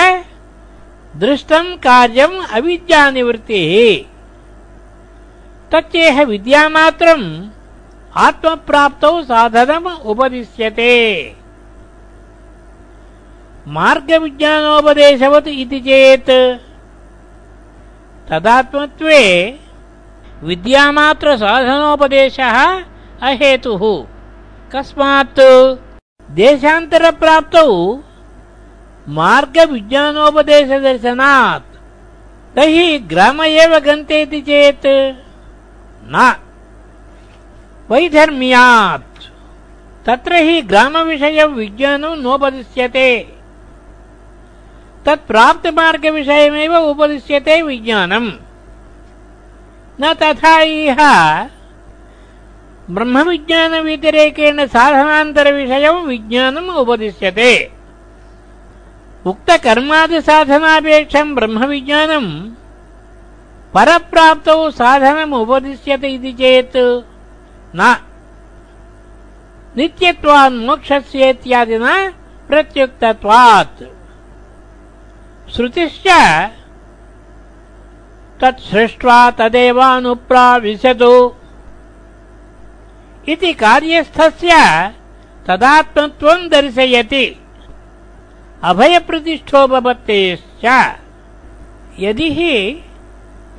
दृष्टम् 1.16 1.76
कार्यम् 1.76 2.52
अविद्यानिवृत्तिः। 2.52 4.04
तच्चेह 5.72 6.22
विद्यामात्रम् 6.22 7.48
आत्मप्राप्तौ 8.16 9.22
साधनम् 9.22 10.04
उपदिश्यते। 10.04 11.36
मार्गविज्ञानोपदेशवत् 13.68 15.48
इति 15.48 15.80
चेत् 15.80 16.60
तदात्मत्वे 18.30 19.58
विद्यामात्रसाधनोपदेशः 20.42 22.82
अहेतुः। 23.22 24.06
कस्मात् 24.72 25.40
देशान्तरप्राप्तौ 26.30 28.02
मार्गविज्ञानोपदेशदर्शनात्। 29.08 31.76
तर्हि 32.56 32.98
ग्राम 32.98 33.42
एव 33.42 33.78
गन्तेति 33.78 34.40
चेत् 34.40 35.14
न। 36.06 36.36
वैधर्म्यात्। 37.90 39.24
तत्र 40.06 40.34
हि 40.34 40.62
ग्रामविषयविज्ञानम् 40.62 42.22
नोपदिश्यते। 42.22 43.28
तत्प्राप्तमार्गविषयमेव 45.06 46.76
उपदिश्यते 46.76 47.62
विज्ञानम्। 47.62 48.30
न 50.00 50.14
तथा 50.14 50.60
इह 50.60 50.96
ब्रह्मविज्ञानव्यतिरेकेण 52.90 54.66
साधनान्तरविषयम् 54.66 56.06
विज्ञानम् 56.06 56.68
उपदिश्यते। 56.68 57.83
उक्तकर्मादिसाधनापेक्षम् 59.26 61.34
ब्रह्मविज्ञानम् 61.34 62.50
परप्राप्तौ 63.74 64.70
साधनम् 64.70 65.34
उपदिश्यते 65.34 66.08
इति 66.08 66.32
चेत् 66.32 66.76
न। 67.76 67.96
नित्यत्वान्मोक्षस्येत्यादिना 69.76 72.12
प्रत्युक्तत्वात्। 72.48 73.82
श्रुतिश्च 75.52 76.06
तत्सृष्ट्वा 78.40 79.30
तदेवानुप्राविशतु। 79.30 81.34
इति 83.28 83.52
कार्यस्थस्य 83.52 84.50
तदात्मत्वम् 85.46 86.50
दर्शयति 86.50 87.43
अभयप्रतिष्ठोपत्तेश्च 88.64 90.64
यदि 92.00 92.32
हि 92.32 92.80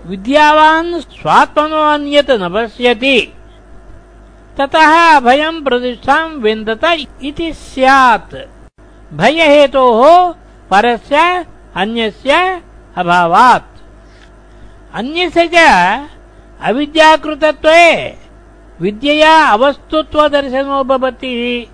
विद्यावान् 0.06 1.02
स्वात्मनो 1.02 1.82
अन्यत् 1.94 2.32
न 2.32 2.50
पश्यति, 2.54 3.34
ततः 4.58 5.16
अभयम् 5.16 5.64
प्रतिष्ठाम् 5.64 6.42
विन्दत 6.42 6.84
इति 7.24 7.54
स्यात्। 7.54 8.36
भयहेतोः 9.14 10.34
परस्य 10.70 11.46
अन्यस्य 11.76 12.62
अभावात्। 12.98 13.80
अन्यस्य 14.94 15.50
च 15.54 15.56
अविद्याकृतत्वे 16.62 18.18
विद्यया 18.82 19.46
अवस्तुत्वदर्शनो 19.46 20.84
भवति। 20.84 21.68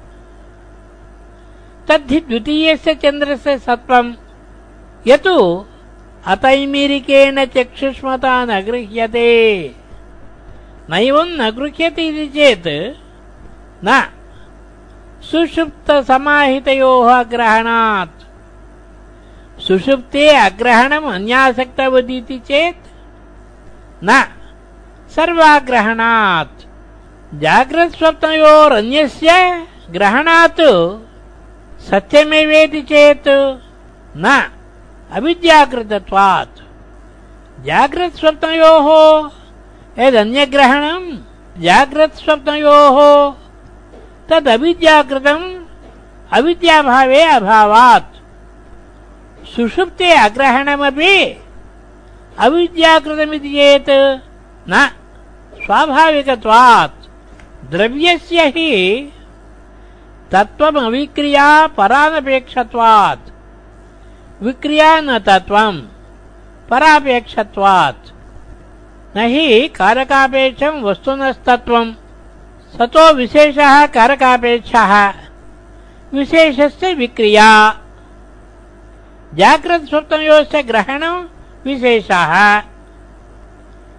तद्धि 1.92 2.20
द्वितीयस्य 2.20 2.96
चन्द्रस्य 2.96 3.58
सत्त्वम् 3.58 4.14
यतु 5.08 5.66
अतैमिरिकेण 6.28 7.46
चक्षुष्मता 7.46 8.46
न 8.46 8.62
गृह्यते। 8.62 9.76
नैवम् 10.90 11.30
न 11.30 11.52
गृह्यते 11.52 12.08
इति 12.08 12.28
चेत् 12.28 12.98
न। 13.86 14.10
सुषुप्तसमाहितयोः 15.22 17.24
ग्रहणात्। 17.24 18.24
सुषुप्ते 19.62 20.28
अग्रहणम् 20.28 21.06
अन्यासक्तवदिति 21.06 22.40
चेत् 22.40 22.88
न। 24.04 24.24
सर्वाग्रहणात्। 25.16 26.62
जाग्रत्स्वप्नयोरन्यस्य 27.40 29.64
ग्रहणात् 29.92 30.62
सत्यमेवेति 31.90 32.82
चेत् 32.92 33.28
न 34.24 34.26
अविद्याकृतत्वात् 35.18 36.60
जाग्रत्स्वप्नयोः 37.68 38.88
यदन्यग्रहणम् 40.04 41.08
जाग्रत्स्वप्नयोः 41.66 42.98
तदविद्याकृतम् 44.30 45.46
अविद्याभावे 46.38 47.22
अभावात् 47.38 48.12
सुषुप्ते 49.54 50.12
अग्रहणमपि 50.26 51.16
अविद्याकृतमिति 52.46 53.50
चेत् 53.56 53.90
न 54.74 54.88
स्वाभाविकत्वात् 55.66 57.08
द्रव्यस्य 57.72 58.46
हि 58.56 58.70
तत्त्वमविक्रिया 60.32 61.68
परानपेक्षत्वात्। 61.68 63.30
विक्रिया 64.44 65.02
न 65.02 65.20
तत्त्वम् 65.20 65.82
परापेक्षत्वात्। 66.70 68.10
न 69.18 69.20
हि 69.20 69.68
कारकापेक्षम् 69.68 70.84
वस्तुनस्तत्त्वम् 70.84 71.94
सतो 72.78 73.14
विशेषः 73.14 73.86
कारकापेक्षः। 73.86 75.14
विशेषस्य 76.14 76.94
विक्रिया। 76.94 77.78
जाग्रत्स्वप्नयोश्च 79.34 80.56
ग्रहणम् 80.56 81.28
विशेषः। 81.66 82.62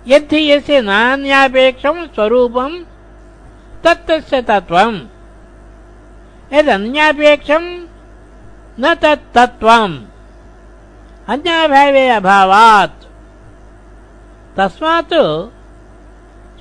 यद्धि 0.06 0.52
यस्य 0.52 0.80
नान्यापेक्षम् 0.80 2.06
स्वरूपम् 2.06 2.84
तत्तस्य 3.84 4.42
तत्त्वम्। 4.42 5.00
यदन्यापेक्षम् 6.53 7.69
न 8.81 8.93
तत्तत्त्वम् 9.01 9.97
अन्याभावे 11.33 12.07
अभावात् 12.17 13.03
तस्मात् 14.57 15.15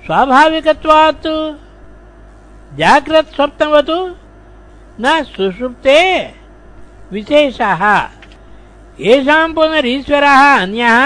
स्वाभाविकत्वात् 0.07 1.29
जाग्रत् 2.81 3.35
स्वप्नवतु 3.35 3.99
न 5.01 5.23
सुषुप्ते 5.33 6.01
विशेषः 7.13 7.83
येषाम् 9.07 9.55
पुनरीश्वरः 9.55 10.43
अन्यः 10.63 10.99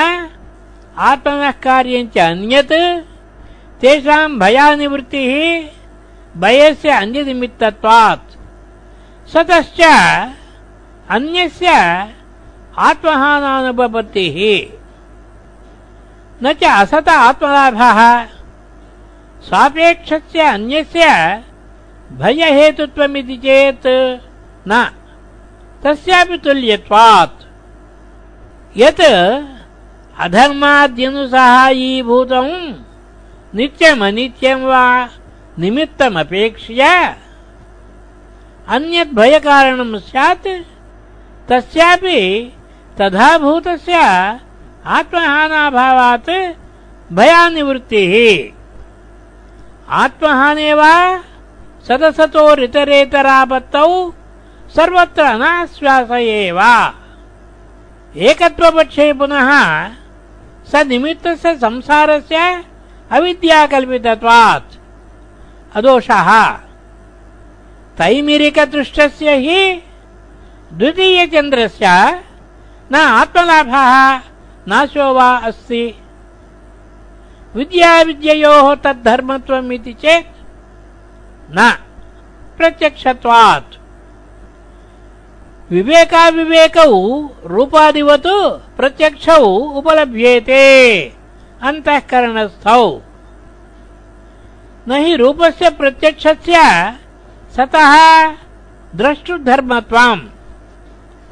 आत्मनः 1.10 1.50
कार्यञ्च 1.66 2.18
अन्यत् 2.30 2.74
तेषाम् 3.82 4.38
भयानिवृत्तिः 4.40 5.34
भयस्य 6.42 6.90
अन्यनिमित्तत्वात् 7.02 8.23
सतश्च 9.33 9.81
अन्यस्य 11.09 11.69
आत्महानानुपपत्तिः 12.87 14.37
न 16.43 16.53
च 16.53 16.63
असत 16.63 17.09
आत्मलाभः। 17.09 17.99
सापेक्षस्य 19.49 20.39
अन्यस्य 20.55 21.05
भयहेतुत्वमिति 22.19 23.37
चेत् 23.45 23.87
न। 24.67 24.71
तस्यापि 25.83 26.37
तुल्यत्वात्। 26.37 27.39
यत् 28.77 29.03
अधर्माद्यनुसहायीभूतम् 30.19 32.53
नित्यमनित्यम् 33.55 34.67
वा 34.69 34.83
निमित्तमपेक्ष्य 35.59 36.81
अन्यत् 38.69 39.13
भयकारणं 39.13 39.99
स्यात्, 39.99 40.47
तस्यापि 41.49 42.51
तथा 43.01 43.37
भूतस्य 43.37 43.95
आत्महानाभावात् 44.85 46.53
भयानिवृत्तिः। 47.13 48.13
सदसतो 49.89 50.81
सदसतोरितरेतरापत्तौ 51.87 54.13
सर्वत्र 54.75 55.21
अनाश्वास 55.21 55.31
अनाश्वासयेव 55.31 56.59
एकत्वपक्षे 58.17 59.13
पुनः 59.13 59.51
स 60.71 60.75
निमित्तस्य 60.75 61.55
संसारस्य 61.55 62.63
अविद्याकल्पितत्वात्। 63.11 64.77
अदोषः। 65.77 66.64
तैमिरिकदृष्टस्य 67.97 69.35
हि 69.35 69.83
द्वितीयचन्द्रस्य 70.73 71.85
न 72.91 72.95
आत्मलाभः 72.95 74.17
नाशो 74.67 75.13
वा 75.13 75.37
अस्ति। 75.37 75.95
विद्याविद्ययोः 77.55 78.75
तद्धर्मत्वम् 78.75 79.71
इति 79.71 79.93
चेत् 79.93 80.27
न। 81.51 81.77
प्रत्यक्षत्वात्। 82.57 83.75
विवेकाविवेकौ 85.71 86.91
रूपादिवत् 87.45 88.27
प्रत्यक्षौ 88.77 89.45
उपलभ्येते। 89.79 90.63
अन्तःकरणस्थौ। 91.61 93.01
न 94.87 94.91
हि 94.91 95.15
रूपस्य 95.15 95.69
प्रत्यक्षस्य 95.69 96.57
सतः 97.57 98.29
द्रष्टुधर्मत्वम्। 98.95 100.21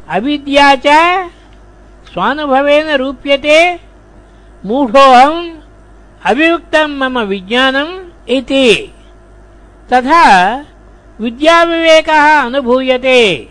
अविद्या 0.10 0.76
च 0.76 0.88
स्वानुभवेन 2.14 2.90
रूप्यते। 2.90 3.80
मूढोऽहम् 4.66 5.52
अवियुक्तम् 6.26 6.98
मम 6.98 7.20
विज्ञानम् 7.20 8.30
इति। 8.30 8.94
तथा 9.94 10.58
विद्याविवेकः 11.20 12.42
अनुभूयते। 12.42 13.50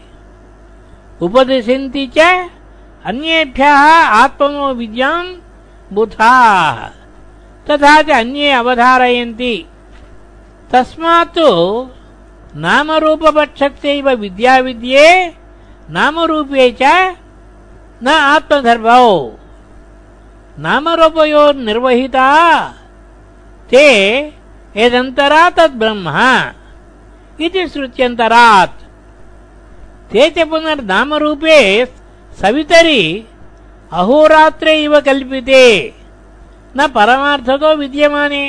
उपदिशन्ति 1.23 2.07
च 2.07 2.49
अन्येभ्यः 3.05 3.81
आत्मनो 4.07 4.75
विद्याम् 4.75 5.37
बुधाः। 5.93 6.75
तथा 7.71 8.03
च 8.03 8.11
अन्ये 8.11 8.53
अवधारयन्ति। 8.53 9.67
तस्मात् 10.73 11.39
नामरूपपक्षस्यैव 12.57 14.09
विद्याविद्ये 14.23 15.09
नामरूपे 15.91 16.71
च 16.81 16.83
न 18.03 18.09
आत्मधर्मौ। 18.09 19.09
नामरूपयोर्निर्वहिता 20.59 22.29
ते 23.71 23.87
यदन्तरा 24.77 25.43
तद्ब्रह्म 25.51 26.09
इति 27.41 27.67
श्रुत्यन्तरात्। 27.69 28.79
ते 30.13 30.31
च 30.31 30.49
पुनर्नामरूपे 30.49 31.59
सवितरि 32.41 33.03
अहोरात्रे 33.93 34.73
इव 34.85 35.01
कल्पिते 35.01 35.65
न 36.77 36.87
परमार्थतो 36.89 37.75
विद्यमाने। 37.77 38.45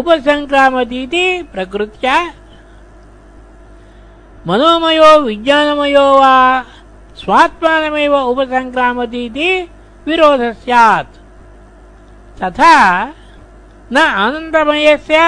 उपसङ्क्रामतीति 0.00 1.24
प्रकृत्या 1.52 2.16
मनोमयो 4.48 5.10
विज्ञानमयो 5.26 6.06
वा 6.20 6.34
स्वात्मानमेव 7.22 8.14
उपसङ्क्रामतीति 8.30 9.48
विरोधः 10.06 10.52
स्यात् 10.62 11.14
तथा 12.40 12.74
न 13.92 13.96
आनन्दमयस्य 14.24 15.20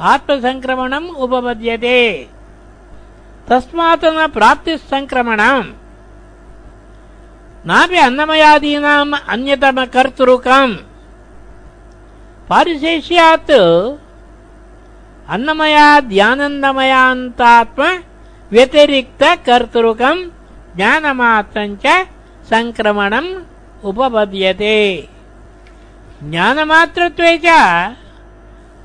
ఆత్మసంక్రమణం 0.00 1.04
ఉపపద్యతే. 1.18 2.28
తస్మాత్ 3.50 4.06
ప్రాప్తి 4.36 4.76
సంక్రమణం 4.78 5.74
నాపి 7.66 7.98
అన్నమయాదీనా 7.98 8.92
అన్యతమ 9.28 9.84
కర్తృకం 9.84 10.78
పారిశేష్యాత్ 12.50 13.58
అన్నమయా 15.30 16.00
ధ్యానందమయాంతాత్మ 16.00 17.82
వ్యతిరిక్త 18.52 19.34
కర్తృకం 19.34 20.30
జ్ఞానమాత్రం 20.76 21.78
చ 21.86 22.06
సంక్రమణం 22.50 23.26
ఉపపద్యతే. 23.84 25.08
జ్ఞానమాతృత్వే 26.22 27.40
చ 27.44 27.48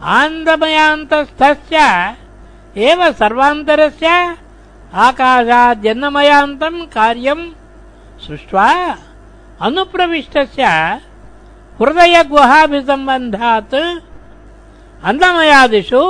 आनन्दमयान्तस्थस्य 0.02 1.78
एव 2.88 3.00
सर्वान्तरस्य 3.20 4.08
आकाशाद्यन्नमयान्तम् 5.06 6.80
कार्यम् 6.96 7.43
सृष्ट्वा 8.26 8.68
अनुप्रविष्टस्य 9.66 10.64
हृदयगुहाभिसम्बन्धात् 11.80 13.76
अन्नमयादिषु 15.10 16.04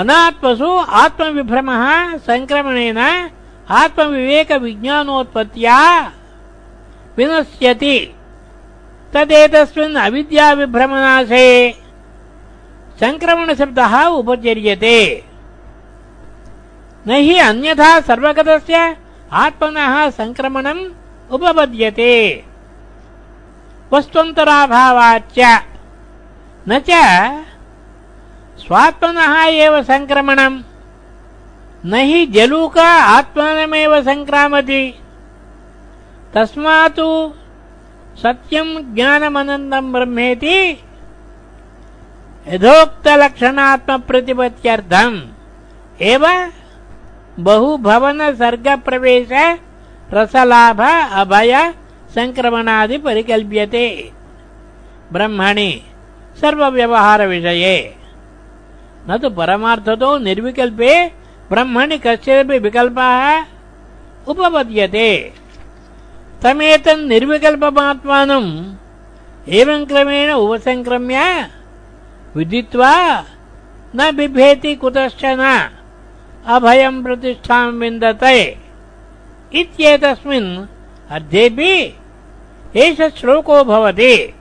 अनात्मसु 0.00 0.70
आत्मविभ्रमः 1.02 1.84
सङ्क्रमणेन 2.28 3.00
आत्मविवेकविज्ञानोत्पत्त्या 3.80 5.78
विनश्यति। 7.16 7.96
तदेतस्मिन् 9.12 10.00
अविद्याविभ्रमनाशे 10.06 11.46
सङ्क्रमणशब्दः 13.00 13.94
उपचर्यते। 14.18 14.98
न 17.06 17.10
हि 17.26 17.38
अन्यथा 17.38 17.90
सर्वगतस्य 18.00 18.76
आत्मनः 19.32 19.94
सङ्क्रमणम् 20.10 20.82
उपपद्यते। 21.30 22.14
वस्त्वन्तराभावाच्च 23.92 25.38
न 26.68 26.80
स्वात्मनः 28.64 29.34
एव 29.64 29.74
सङ्क्रमणम् 29.82 30.62
न 31.86 31.94
हि 32.08 32.26
जलूक 32.26 32.78
आत्मानमेव 33.18 33.92
सङ्क्रामति 34.02 34.82
तस्मात् 36.34 37.00
सत्यम् 38.22 38.72
ज्ञानमनन्दम् 38.94 39.92
ब्रह्मेति 39.92 40.56
यथोक्तलक्षणात्मप्रतिपत्त्यर्थम् 42.52 45.16
एव 46.10 46.24
बहुभवनसर्गप्रवेश 47.46 49.32
रसलाभ, 50.16 50.80
अभय 51.20 51.52
सङ्क्रमणादि 52.14 52.96
परिकल्प्यते। 53.06 53.86
ब्रह्मणि 55.12 55.70
सर्वव्यवहारविषये 56.40 57.78
न 59.08 59.10
तु 59.22 59.28
परमार्थतो 59.38 60.10
निर्विकल्पे 60.26 60.92
ब्रह्मणि 61.50 61.96
कस्यपि 62.04 62.56
विकल्पः 62.64 63.20
उपपद्यते। 64.30 65.10
तमेतन्निर्विकल्पमात्मानम् 66.42 68.50
एवम् 69.58 69.88
क्रमेण 69.90 70.28
उपसङ्क्रम्य 70.44 71.16
विदित्वा 72.36 72.94
न 73.96 74.10
बिभेति 74.16 74.74
कुतश्चन 74.74 75.40
अभयम् 76.46 77.02
प्रतिष्ठाम् 77.04 77.80
विन्दते। 77.80 78.38
इत्येतस्मिन् 79.52 80.50
अध्येऽपि 81.10 81.74
एष 82.76 82.98
श्लोको 83.18 83.64
भवति। 83.64 84.34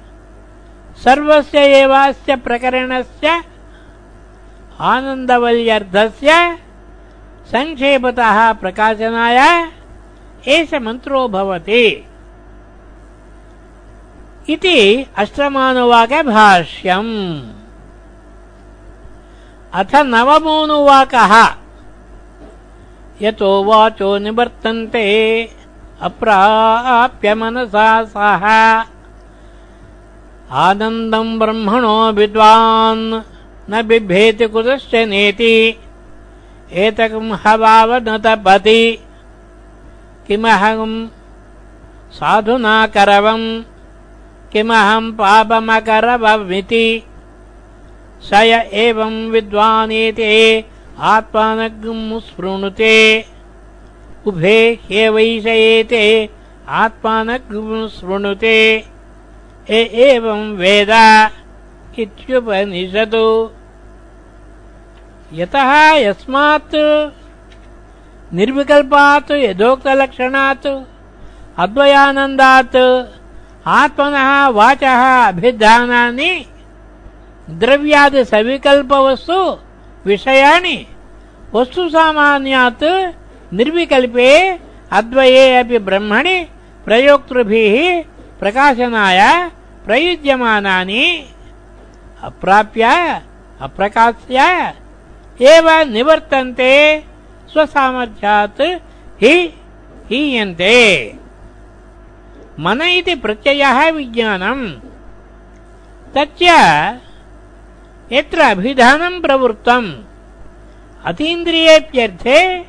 सर्वस्य 1.04 1.60
एवास्य 1.60 2.36
प्रकरणस्य 2.36 3.28
आनन्दवल्यर्धस्य 4.80 6.30
सङ्क्षेपतः 7.52 8.38
प्रकाशनाय 8.54 9.40
एष 10.48 10.74
मन्त्रो 10.74 11.28
भवति। 11.28 11.86
इति 14.50 14.80
अष्टमानुवाकभाष्यम्। 15.18 17.14
अथ 19.76 19.96
नवमोऽनुवाकः 19.96 21.48
यतो 23.22 23.64
वाचो 23.64 24.18
निवर्तन्ते, 24.18 25.06
अप्राप्य 26.02 27.36
मनसा 27.36 28.04
सह। 28.04 28.46
आनन्दम् 30.52 31.40
ब्रह्मणो 31.40 32.12
विद्वान्, 32.12 33.22
न 33.70 33.84
बिभेति 33.88 34.48
कुतश्च 34.48 34.96
नेति। 34.96 35.80
एतकम् 36.72 37.32
हवाव 37.32 37.96
न 37.96 38.18
तपति 38.18 39.00
किमहम् 40.28 41.08
साधुना 42.12 42.88
करवम् 42.88 43.64
किमहम् 44.52 45.14
पापमकरवमिति। 45.14 47.04
स 48.30 48.42
य 48.50 48.60
एवम् 48.86 49.18
विद्वानेते 49.32 50.32
आत्मानम् 51.14 52.20
स्पृणुते 52.28 52.96
उभे 54.28 54.58
ह्यवैषयेते 54.90 56.04
आत्मानम् 56.84 57.88
स्पृणुते 57.98 58.56
एवम् 60.08 60.56
वेद 60.62 60.92
इत्युपनिषतु 62.04 63.28
यतः 65.40 65.72
यस्मात् 66.06 66.76
निर्विकल्पात् 68.38 69.32
यथोक्तलक्षणात् 69.46 70.68
अद्वयानन्दात् 71.64 72.76
आत्मनः 73.80 74.30
वाचः 74.58 75.04
अभिधानानि 75.28 76.32
द्रव्यादिसविकल्पवस्तु 77.50 79.58
विषयाणि 80.06 80.88
वस्तुसामान्यात् 81.54 82.84
निर्विकल्पे 83.54 84.60
अद्वये 84.92 85.58
अपि 85.58 85.78
ब्रह्मणि 85.78 86.46
प्रयोक्तृभिः 86.86 88.04
प्रकाशनाय 88.40 89.50
प्रयुज्यमानानि, 89.86 91.26
अप्राप्य, 92.24 93.22
अप्रकाश्य, 93.62 94.74
एव 95.42 95.70
निवर्तन्ते, 95.92 97.04
स्वसामर्थ्यात् 97.52 98.62
हि 99.22 99.54
हीयन्ते। 100.10 100.76
मन 102.60 102.82
इति 102.82 103.16
प्रत्ययः 103.16 103.90
विज्ञानम्। 103.90 104.72
तच्च 106.16 106.44
यत्र 108.12 108.40
अभिधानम् 108.40 109.22
प्रवृत्तम्। 109.22 109.94
अतीन्द्रियेऽप्यर्थे 111.06 112.60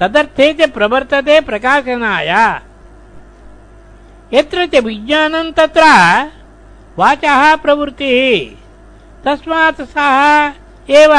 तदर्थे 0.00 0.52
च 0.52 0.70
प्रवर्तते 0.70 1.40
प्रकाशनाय। 1.40 2.60
यत्र 4.34 4.66
च 4.66 4.76
विज्ञानम् 4.76 5.52
तत्र 5.52 5.82
वाचः 6.98 7.56
प्रवृत्तिः। 7.56 8.56
तस्मात् 9.24 9.82
सः 9.82 10.52
एव 10.90 11.14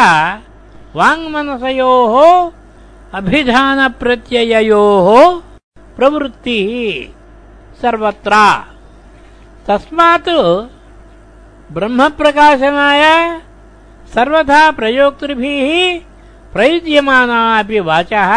वाङ्मनसयोः 0.96 2.16
अभिधानप्रत्यययोः 3.14 5.08
प्रवृत्तिः। 5.96 7.12
सर्वत्र। 7.82 8.36
तस्मात् 9.68 10.30
ब्रह्मप्रकाशनाय 11.72 13.04
सर्वथा 14.14 14.72
प्रयोक्तृभिः 14.72 15.70
प्रयुज्यमाना 16.54 17.40
अपि 17.60 17.80
वाचः 17.80 18.32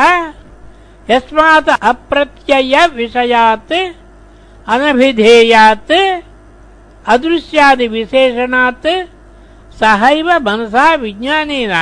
यस्मात् 1.10 1.68
अप्रत्ययविषयात् 1.90 3.72
अनभिधेयात् 4.72 5.92
अदृश्यादिविशेषणात् 7.12 8.86
सहैव 9.80 10.28
मनसा 10.46 10.94
विज्ञानेन 10.94 11.74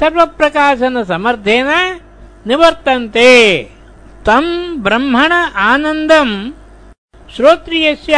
सर्वप्रकाशनसमर्थेन 0.00 1.70
निवर्तन्ते। 2.46 3.32
तम् 4.26 4.76
ब्रह्मण 4.84 5.32
आनन्दम्। 5.70 6.34
श्रोत्रियस्य 7.36 8.16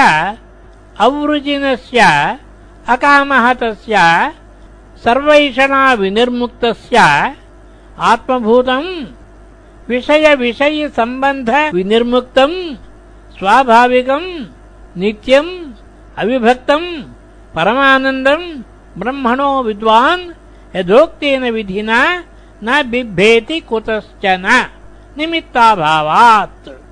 अवृजिनस्य 1.00 2.00
अकामः 2.88 3.52
तस्य 3.52 3.96
सर्वैषणा 5.04 5.94
विनिर्मुक्तस्य 5.94 6.98
आत्मभूतम् 7.98 9.06
विषयविषयसम्बन्धविनिर्मुक्तम् 9.88 12.76
स्वाभाविकम् 13.38 14.44
नित्यम् 14.98 15.72
अविभक्तम् 16.18 16.88
परमानन्दम् 17.54 18.62
ब्रह्मणो 18.98 19.62
विद्वान्, 19.62 20.32
यथोक्तेन 20.76 21.50
विधिना, 21.50 22.24
न 22.64 22.90
बिभेति 22.90 23.60
कुतश्चन, 23.60 24.66
निमित्ताभावात्। 25.18 26.87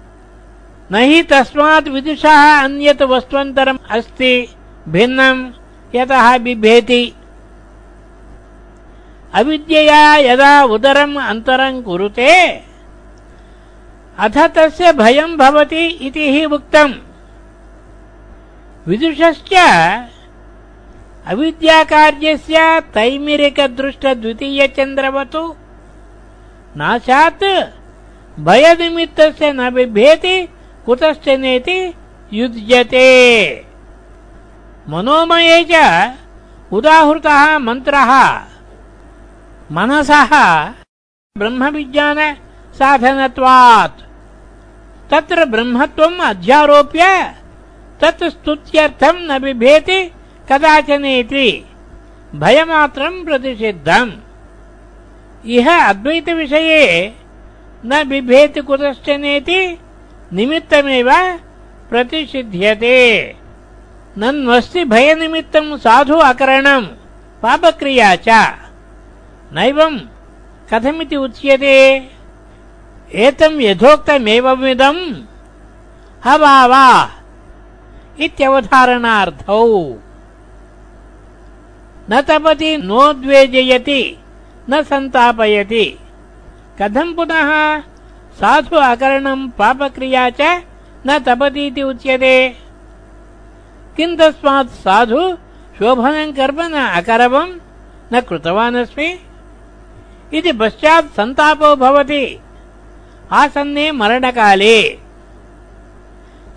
न 0.92 0.94
हि 0.94 1.22
तस्मात् 1.22 1.88
विदुषः 1.88 2.62
अन्यत् 2.62 3.02
वस्त्वन्तरम् 3.02 3.78
अस्ति, 3.90 4.56
भिन्नम्, 4.88 5.52
यतः 5.94 6.38
बिभेति। 6.38 7.12
अविद्यया 9.34 10.16
यदा 10.16 10.64
उदरम् 10.64 11.16
अन्तरम् 11.16 11.82
कुरुते, 11.82 12.62
अथ 14.18 14.38
तस्य 14.38 14.92
भयम् 14.92 15.36
भवति 15.36 15.86
इति 15.86 16.32
हि 16.32 16.44
उक्तम्। 16.44 16.94
विदुषश्च 18.86 19.54
अविद्याकार्यस्य 21.26 22.82
तैमिरिकदृष्टद्वितीयचन्द्रवतु। 22.94 25.54
नाशात् 26.76 27.44
भयनिमित्तस्य 28.40 29.52
न 29.52 29.70
बिभेति 29.70 30.48
कुतश्च 30.86 31.26
नेति 31.42 31.78
युज्यते 32.32 33.06
मनोमये 34.90 35.58
च 35.70 35.72
उदाहृतः 36.76 37.42
मन्त्रः 37.66 38.10
मनसः 39.76 40.32
ब्रह्मविज्ञानसाधनत्वात् 41.36 43.98
तत्र 45.10 45.38
ब्रह्मत्वम् 45.54 46.20
अध्यारोप्य 46.28 47.02
तत् 48.02 48.22
स्तुत्यर्थम् 48.34 49.24
न 49.30 49.32
बिभेति 49.44 49.98
कदाचनेति 50.50 51.48
भयमात्रम् 52.42 53.24
प्रतिषिद्धम् 53.26 54.12
इह 55.56 55.66
अद्वैतविषये 55.74 56.84
न 57.90 57.92
बिभेति 58.08 58.60
कुतश्चनेति 58.68 59.60
निमित्तमेव 60.32 61.12
प्रतिषिध्यते। 61.90 63.36
नन्वस्ति 64.18 64.84
भयनिमित्तम् 64.84 65.78
साधु 65.78 66.16
अकरणम् 66.16 66.86
पापक्रिया 67.42 68.16
च। 68.16 68.28
नैवम् 69.52 69.98
कथमिति 70.72 71.16
उच्यते? 71.16 72.10
एतम् 73.14 73.62
यथोक्तमेवमिदम् 73.62 75.14
हवावा 76.24 77.10
इत्यवधारणार्थौ। 78.20 79.94
न 82.10 82.20
तपति 82.20 82.76
नोद्वेजयति 82.76 84.18
न 84.70 84.82
सन्तापयति। 84.82 85.98
कथम् 86.82 87.16
पुनः 87.16 87.82
साधु 88.40 88.76
अकरणम् 88.76 89.50
पापक्रिया 89.50 90.30
च 90.30 90.62
न 91.06 91.18
तपतीति 91.18 91.82
उच्यते। 91.82 92.56
किम् 93.96 94.18
तस्मात् 94.18 94.68
साधु 94.68 95.36
शोभनम् 95.78 96.32
कर्म 96.32 96.62
न 96.62 96.72
अकरवम् 96.72 97.58
न 98.12 98.20
कृतवानस्मि। 98.20 99.18
इति 100.34 100.52
पश्चात् 100.52 101.14
सन्तापो 101.16 101.76
भवति। 101.76 102.40
आसन्ने 103.32 103.92
मरणकाले। 103.92 104.82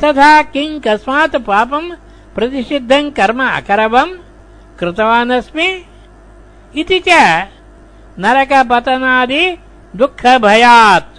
तथा 0.03 0.41
किम् 0.41 0.81
कस्मात् 0.81 1.35
पापम् 1.35 1.91
प्रतिषिद्धम् 2.35 3.11
कर्म 3.11 3.43
अकरवम् 3.43 4.17
कृतवानस्मि। 4.79 5.85
इति 6.75 7.03
च 7.07 7.09
नरकपतनादि 8.19 9.57
दुःखभयात्। 9.95 11.18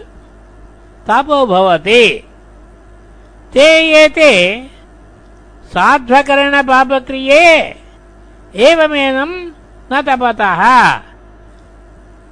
तापो 1.10 1.46
भवति। 1.46 2.24
ते 3.52 4.04
एते 4.04 4.66
साध्वकरणपापक्रिये 5.66 7.76
एवमेनम् 8.56 9.50
न 9.92 10.02
तपतः। 10.02 11.00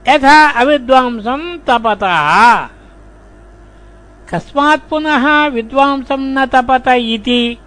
यथा 0.08 0.50
अविद्वांसम् 0.50 1.58
तपतः। 1.58 2.68
कस्मात् 4.30 4.90
पुनः 4.90 5.46
विद्वांसम् 5.46 6.20
न 6.20 6.46
तपत 6.46 6.88
इति 6.88 7.58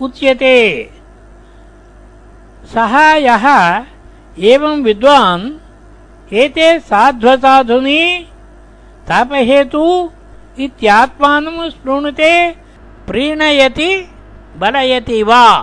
उच्यते। 0.00 0.90
सः 2.74 2.98
यः 2.98 3.84
एवम् 4.38 4.84
विद्वान्, 4.84 5.50
एते 6.32 6.80
साध्वसाधुनि 6.80 8.26
तापहेतु 9.08 10.10
इत्यात्मानम् 10.58 11.70
स्पृणुते 11.70 12.50
प्रीणयति, 13.06 14.08
बलयति 14.56 15.22
वा। 15.22 15.62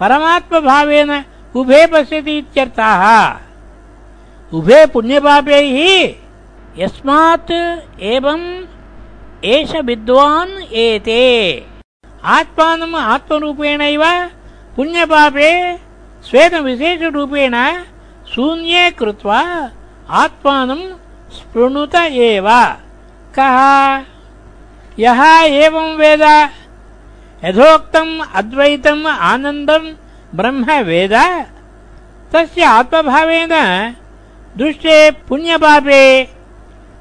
परमात्मभावेन 0.00 1.24
उभे 1.56 1.86
पश्यति 1.86 2.38
इत्यर्थः। 2.38 3.36
उभे 4.52 4.86
पुण्यपापैः 4.86 6.14
यस्मात् 6.78 7.50
एवम् 8.00 8.64
एष 9.44 9.74
विद्वान् 9.76 10.72
एते। 10.72 11.66
आत्मानम् 12.24 12.94
आत्मरूपेणैव, 12.94 14.04
पुण्यपापे 14.76 15.76
स्वेन 16.22 16.58
विशेषरूपेण 16.58 17.82
शून्ये 18.34 18.90
कृत्वा 18.90 19.70
आत्मानम् 20.10 20.82
स्पृणुत 21.32 21.94
एव। 21.94 22.48
कः? 23.38 24.09
यः 24.98 25.24
एवम् 25.40 25.96
वेद। 25.96 26.22
यथोक्तम् 27.44 28.20
अद्वैतम्, 28.34 29.06
आनन्दम् 29.06 29.94
ब्रह्म 30.34 30.70
वेद 30.70 31.46
तस्य 32.32 32.64
आत्मभावेन 32.64 33.48
दृष्टे, 34.56 35.10
पुण्यपापे, 35.10 36.30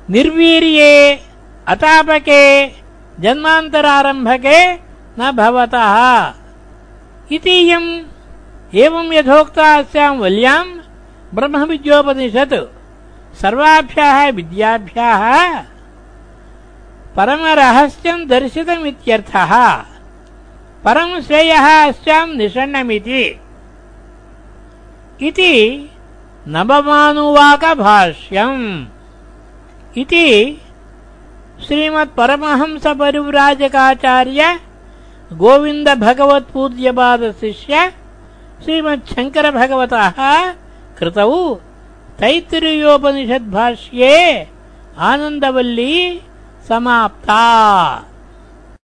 निर्वीर्ये, 0.10 1.20
अतापके, 1.68 2.68
जन्मान्तरारम्भके 3.20 4.74
न 5.20 5.32
भवतः। 5.32 6.34
इतीयम् 7.32 8.00
एवम् 8.76 9.14
यथोक्ता 9.14 9.78
अस्याम् 9.78 10.20
वल्याम् 10.20 10.80
ब्रह्मविद्योपनिषत्। 11.36 12.54
सर्वाभ्याः, 13.42 14.30
विद्याभ्याः 14.32 15.64
परमरहस्यम् 17.16 18.28
दर्शितमित्यर्थः। 18.32 19.52
परम् 20.86 21.24
श्रेयः 21.28 21.68
अस्याम् 21.88 22.38
निषण्णमिति 22.40 23.24
इति 25.28 25.54
नवमानुवाकभाष्यम् 26.56 28.60
इति 30.02 30.28
श्रीमत्परमहंसपरिव्राजकाचार्य 31.66 34.42
गोविन्दभगवत्पूज्यपादशिष्य 35.42 37.74
श्रीमच्छङ्करभगवतः 38.64 40.18
कृतौ 41.00 41.34
तैत्तिरीयोपनिषद्भाष्ये 42.20 44.16
आनन्दवल्ली 45.10 45.96
समाप्ता। 46.68 47.40